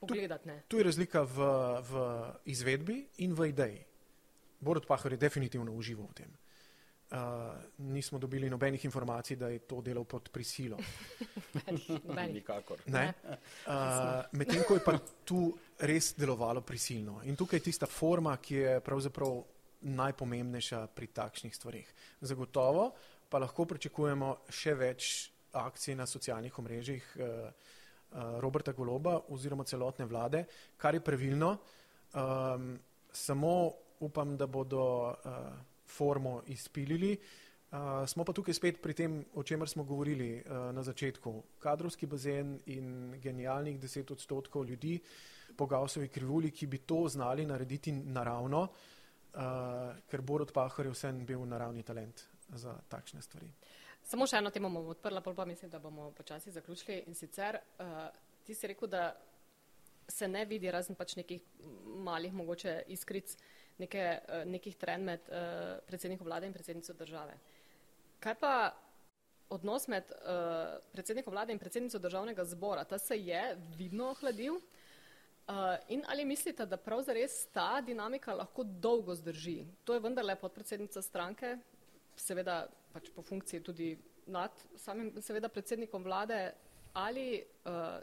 [0.00, 0.48] pogledati.
[0.48, 1.46] Tu, tu je razlika v,
[1.90, 2.02] v
[2.44, 3.84] izvedbi in v ideji.
[4.60, 6.32] Borod Pahor je definitivno užival v tem.
[7.10, 7.18] Uh,
[7.90, 10.76] nismo dobili nobenih informacij, da je to delal pod prisilo.
[12.32, 12.78] Nikakor.
[12.86, 14.94] Uh, Medtem ko je pa
[15.24, 17.18] tu res delovalo prisilno.
[17.26, 19.42] In tukaj je tista forma, ki je pravzaprav
[19.80, 21.90] najpomembnejša pri takšnih stvarih.
[22.20, 22.92] Zagotovo
[23.30, 30.06] pa lahko pričakujemo še več akcij na socialnih omrežjih uh, uh, Roberta Goloba oziroma celotne
[30.06, 30.44] vlade,
[30.76, 31.56] kar je pravilno.
[32.14, 32.76] Um,
[33.10, 35.14] samo upam, da bodo uh,
[35.86, 37.18] formo izpilili.
[37.70, 41.42] Uh, smo pa tukaj spet pri tem, o čemer smo govorili uh, na začetku.
[41.58, 44.98] Kadrovski bazen in genialnih deset odstotkov ljudi
[45.56, 49.40] po Gausovi krivulji, ki bi to znali narediti naravno, uh,
[50.10, 53.52] ker Borod Pahor je vsem bil naravni talent za takšne stvari.
[54.02, 57.04] Samo še eno temo bomo odprla, pa mislim, da bomo počasi zaključili.
[57.06, 58.08] In sicer uh,
[58.44, 59.12] ti si rekel, da
[60.08, 61.42] se ne vidi razen pač nekih
[62.02, 67.36] malih mogoče iskric uh, neke, uh, nekih trenj med uh, predsednikom vlade in predsednico države.
[68.20, 68.54] Kaj pa
[69.50, 72.84] odnos med uh, predsednikom vlade in predsednico državnega zbora?
[72.84, 74.60] Ta se je vidno ohladil.
[75.50, 79.64] Uh, in ali mislite, da pravzaprav ta dinamika lahko dolgo zdrži?
[79.84, 81.56] To je vendarle podpredsednica stranke,
[82.16, 83.90] seveda pač po funkciji tudi
[84.26, 86.52] nad samim seveda predsednikom vlade.
[86.94, 87.98] Ali uh,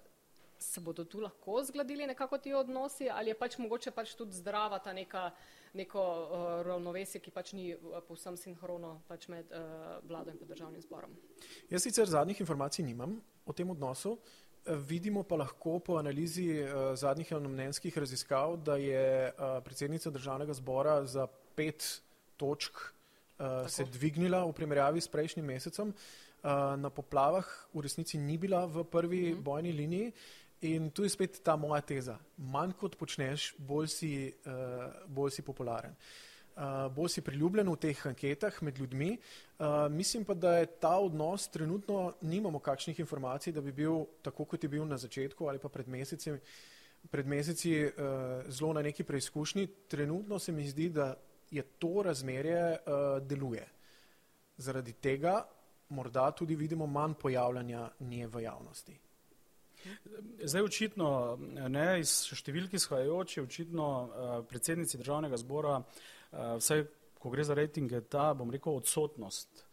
[0.60, 4.80] se bodo tu lahko zgladili nekako ti odnosi ali je pač mogoče pač tudi zdrava
[4.80, 5.32] ta neka
[5.78, 10.82] neko uh, ravnovesje, ki pač ni uh, povsem sinhrono pač med uh, vlado in državnim
[10.82, 11.14] zborom.
[11.70, 14.18] Jaz sicer zadnjih informacij nimam o tem odnosu,
[14.68, 21.06] vidimo pa lahko po analizi uh, zadnjih javnomnenjskih raziskav, da je uh, predsednica državnega zbora
[21.06, 22.02] za pet
[22.38, 25.94] točk uh, se dvignila v primerjavi s prejšnjim mesecem.
[26.44, 29.40] Uh, na poplavah v resnici ni bila v prvi uh mhm.
[29.40, 29.44] -huh.
[29.44, 30.12] bojni liniji.
[30.62, 32.16] In tu je spet ta moja teza.
[32.38, 34.14] Manj kot počneš, bolj si,
[34.50, 35.94] uh, bolj si popularen.
[36.58, 39.12] Uh, bolj si priljubljen v teh anketah med ljudmi.
[39.60, 44.46] Uh, mislim pa, da je ta odnos trenutno, nimamo kakšnih informacij, da bi bil tako,
[44.46, 46.34] kot je bil na začetku ali pa pred meseci,
[47.12, 49.68] pred meseci uh, zelo na neki preizkušnji.
[49.88, 51.14] Trenutno se mi zdi, da
[51.52, 53.68] je to razmerje uh, deluje.
[54.58, 55.44] Zaradi tega
[55.90, 58.98] morda tudi vidimo manj pojavljanja nje v javnosti.
[60.44, 61.38] Zdaj očitno,
[61.70, 66.86] ne, iz številk izhajajoče, očitno uh, predsednici državnega zbora, uh, vsaj
[67.18, 69.64] ko gre za rejtinge, ta, bom rekel, odsotnost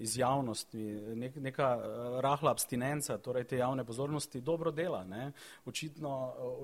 [0.00, 0.82] iz javnosti,
[1.20, 5.02] nek, neka uh, rahla abstinenca, torej te javne pozornosti, dobro dela.
[5.04, 5.32] Ne?
[5.68, 6.12] Očitno,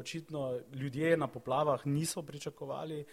[0.01, 3.05] očitno ljudje na poplavah niso pričakovali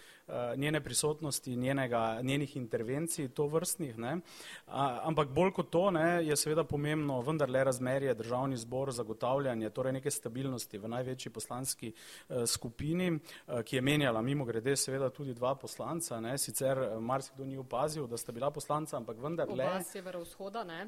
[0.58, 4.18] njene prisotnosti, njenega, njenih intervencij, to vrstnih, ne?
[4.66, 10.12] Ampak bolj kot to ne, je seveda pomembno vendarle razmerje državni zbor zagotavljanje torej neke
[10.12, 15.56] stabilnosti v največji poslanski uh, skupini, uh, ki je menjala mimo grede seveda tudi dva
[15.56, 16.38] poslanca, ne?
[16.38, 20.88] sicer marsikdo ni opazil, da sta bila poslanca, ampak vendarle severovzhoda, ne?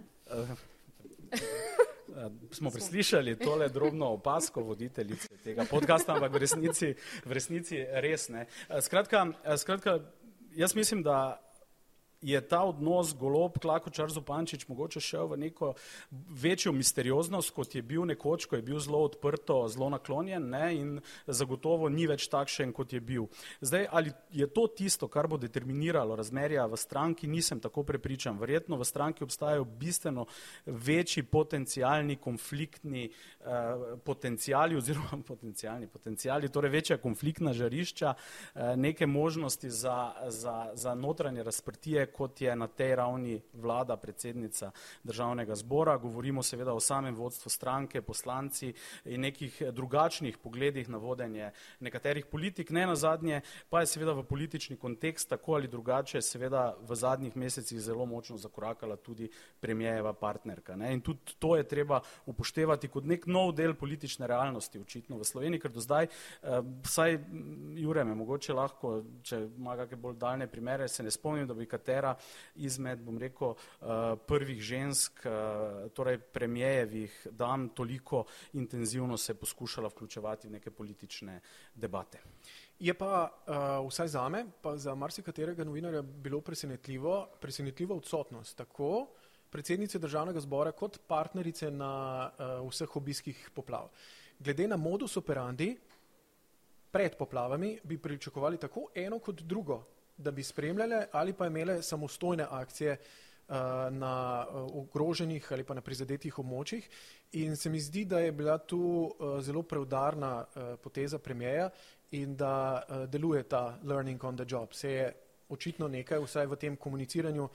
[2.51, 6.93] Smo preslišali tole drobno opasko voditeljice tega podcasta, ampak v resnici,
[7.25, 8.45] v resnici res ne.
[8.81, 9.25] Skratka,
[9.57, 9.99] skratka,
[10.55, 11.46] jaz mislim, da
[12.27, 15.73] je ta odnos golob, klakočar Zupančič mogoče šel v neko
[16.11, 20.89] večjo misterioznost, kot je bil nekoč, ko je bil zelo odprto, zelo naklonjen ne, in
[21.27, 23.29] zagotovo ni več takšen, kot je bil.
[23.61, 28.39] Zdaj, ali je to tisto, kar bo determiniralo razmerja v stranki, nisem tako prepričan.
[28.39, 30.27] Verjetno v stranki obstajajo bistveno
[30.65, 39.69] večji potencijalni konfliktni eh, potencijali oziroma potencijali, potencijali, torej večja konfliktna žarišča, eh, neke možnosti
[39.69, 44.71] za, za, za notranje razprtije, kot je na tej ravni vlada, predsednica
[45.03, 45.97] državnega zbora.
[45.97, 48.73] Govorimo seveda o samem vodstvu stranke, poslanci
[49.05, 52.69] in nekih drugačnih pogledih na vodenje nekaterih politik.
[52.69, 57.35] Ne na zadnje pa je seveda v politični kontekst tako ali drugače seveda v zadnjih
[57.35, 60.75] mesecih zelo močno zakorakala tudi premijeva partnerka.
[60.75, 60.93] Ne?
[60.93, 65.59] In tudi to je treba upoštevati kot nek nov del politične realnosti očitno v Sloveniji,
[65.59, 67.19] ker do zdaj, eh, vsaj
[67.75, 71.65] Jure me mogoče lahko, če ima kakšne bolj daljne primere, se ne spomnim, da bi
[71.65, 71.96] katera
[72.55, 73.85] izmed, bom rekel, eh,
[74.27, 81.41] prvih žensk, eh, torej premijevih dam toliko intenzivno se poskušala vključevati v neke politične
[81.75, 82.19] debate.
[82.79, 89.07] Je pa uh, vsaj za me, pa za marsikaterega novinarja bilo presenetljivo, presenetljivo odsotnost tako
[89.49, 93.89] predsednice državnega zbora kot partnerice na uh, vseh obiskih poplav.
[94.39, 95.71] Glede na modus operandi
[96.91, 99.83] pred poplavami bi pričakovali tako eno kot drugo,
[100.17, 103.55] da bi spremljale ali pa imele samostojne akcije uh,
[103.91, 106.89] na uh, ogroženih ali pa na prizadetih območjih.
[107.31, 110.45] In se mi zdi, da je bila tu uh, zelo preudarna
[110.83, 111.69] poteza premijeja
[112.11, 114.73] in da deluje ta learning on the job.
[114.73, 115.13] Se je
[115.49, 117.49] očitno nekaj vsaj v tem komuniciranju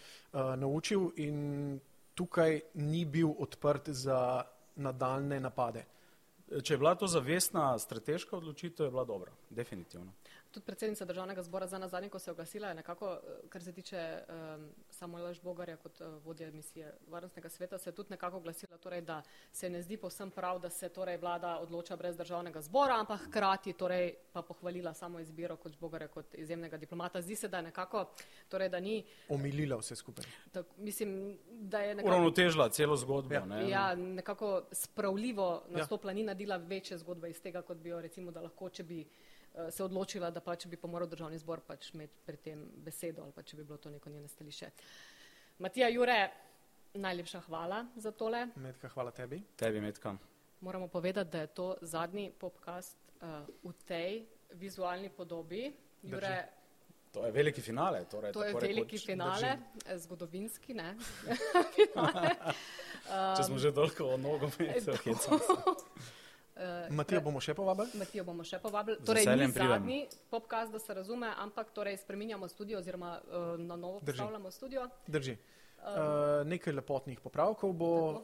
[0.57, 1.81] naučil in
[2.15, 4.45] tukaj ni bil odprt za
[4.77, 5.85] nadaljne napade.
[6.63, 10.13] Če je bila to zavestna strateška odločitev, je bila dobra, definitivno.
[10.53, 14.19] Tudi predsednica državnega zbora za nazadnje, ko se je oglasila, je nekako, kar se tiče
[14.29, 19.01] um, Samuela Žbogarja kot uh, vodja misije varnostnega sveta, se je tudi nekako oglasila, torej,
[19.01, 19.23] da
[19.53, 23.73] se ne zdi povsem prav, da se torej, vlada odloča brez državnega zbora, ampak hkrati
[23.73, 27.23] torej, pa pohvalila samo izbiro kot Žbogarja kot izjemnega diplomata.
[27.23, 28.05] Zdi se, da je nekako,
[28.49, 29.05] torej, da ni.
[29.29, 30.25] Omilila vse skupaj.
[30.53, 32.15] Tak, mislim, da je nekako.
[32.15, 33.35] Uravnotežila celo zgodbo.
[33.35, 33.69] Ja, ne?
[33.71, 36.15] ja nekako spravljivo nastopla, ja.
[36.15, 39.07] ni naredila večje zgodbe iz tega, kot bi jo recimo, da lahko, če bi
[39.71, 43.33] se odločila, da pač bi pa moral državni zbor pač imeti pri tem besedo ali
[43.33, 44.71] pa če bi bilo to neko njene stališče.
[45.59, 46.31] Matija Jure,
[46.95, 48.47] najlepša hvala za tole.
[48.57, 49.43] Metka, hvala tebi.
[49.57, 50.17] Tebi, Metka.
[50.61, 55.73] Moramo povedati, da je to zadnji podcast uh, v tej vizualni podobi.
[56.03, 56.49] Jure,
[57.13, 58.05] To je veliki finale.
[58.05, 59.99] Torej, to je veliki rekoč, finale, drži.
[59.99, 60.95] zgodovinski, ne?
[61.77, 62.31] finale.
[63.37, 66.22] Če smo že toliko o nogometu, hecam se.
[66.63, 67.91] Uh, Matijo bomo še povabili?
[67.99, 69.01] Matijo bomo še povabili.
[69.03, 69.99] Torej, ni zadnji
[70.31, 74.19] podcast, da se razume, ampak torej spreminjamo studio oziroma uh, na novo Drži.
[74.19, 74.87] postavljamo studio.
[75.07, 75.37] Drži.
[75.83, 78.21] Uh, nekaj lepotnih popravkov bo, uh,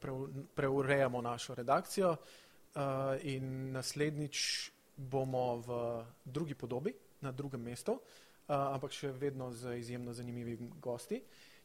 [0.00, 0.14] pre,
[0.56, 2.80] preurejamo našo redakcijo uh,
[3.20, 5.76] in naslednjič bomo v
[6.24, 11.20] drugi podobi, na drugem mestu, uh, ampak še vedno z izjemno zanimivimi gosti.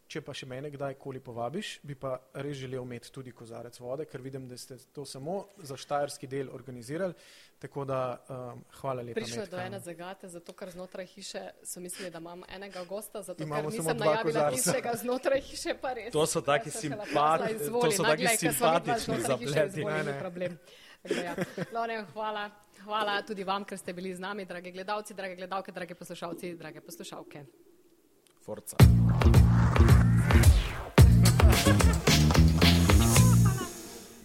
[0.06, 4.22] Če pa še mene kdajkoli povabiš, bi pa res želel imeti tudi kozarec vode, ker
[4.22, 7.16] vidim, da ste to samo za štajerski del organizirali.
[7.60, 8.00] Tako da
[8.30, 9.18] um, hvala lepa.
[9.18, 13.24] Prišlo je do ene zagate, zato ker znotraj hiše so mislili, da imam enega gosta,
[13.26, 14.56] zato Imamo ker nisem najavila kozarca.
[14.56, 16.12] tistega znotraj hiše, pa res.
[16.14, 18.54] To so taki Jaz sem šele simpat- pasla, to izvoli, so no, taki glej, ker
[18.54, 19.86] sva vidva simpatični zapleti.
[19.86, 21.24] Ne, ni ne.
[21.24, 22.04] ja.
[22.14, 22.46] Hvala.
[22.86, 26.82] Hvala tudi vam, ker ste bili z nami, dragi gledalci, drage gledalke, drage poslušalci, drage
[26.82, 27.46] poslušalke.
[28.46, 28.78] Forca.
[28.78, 29.95] Thank you.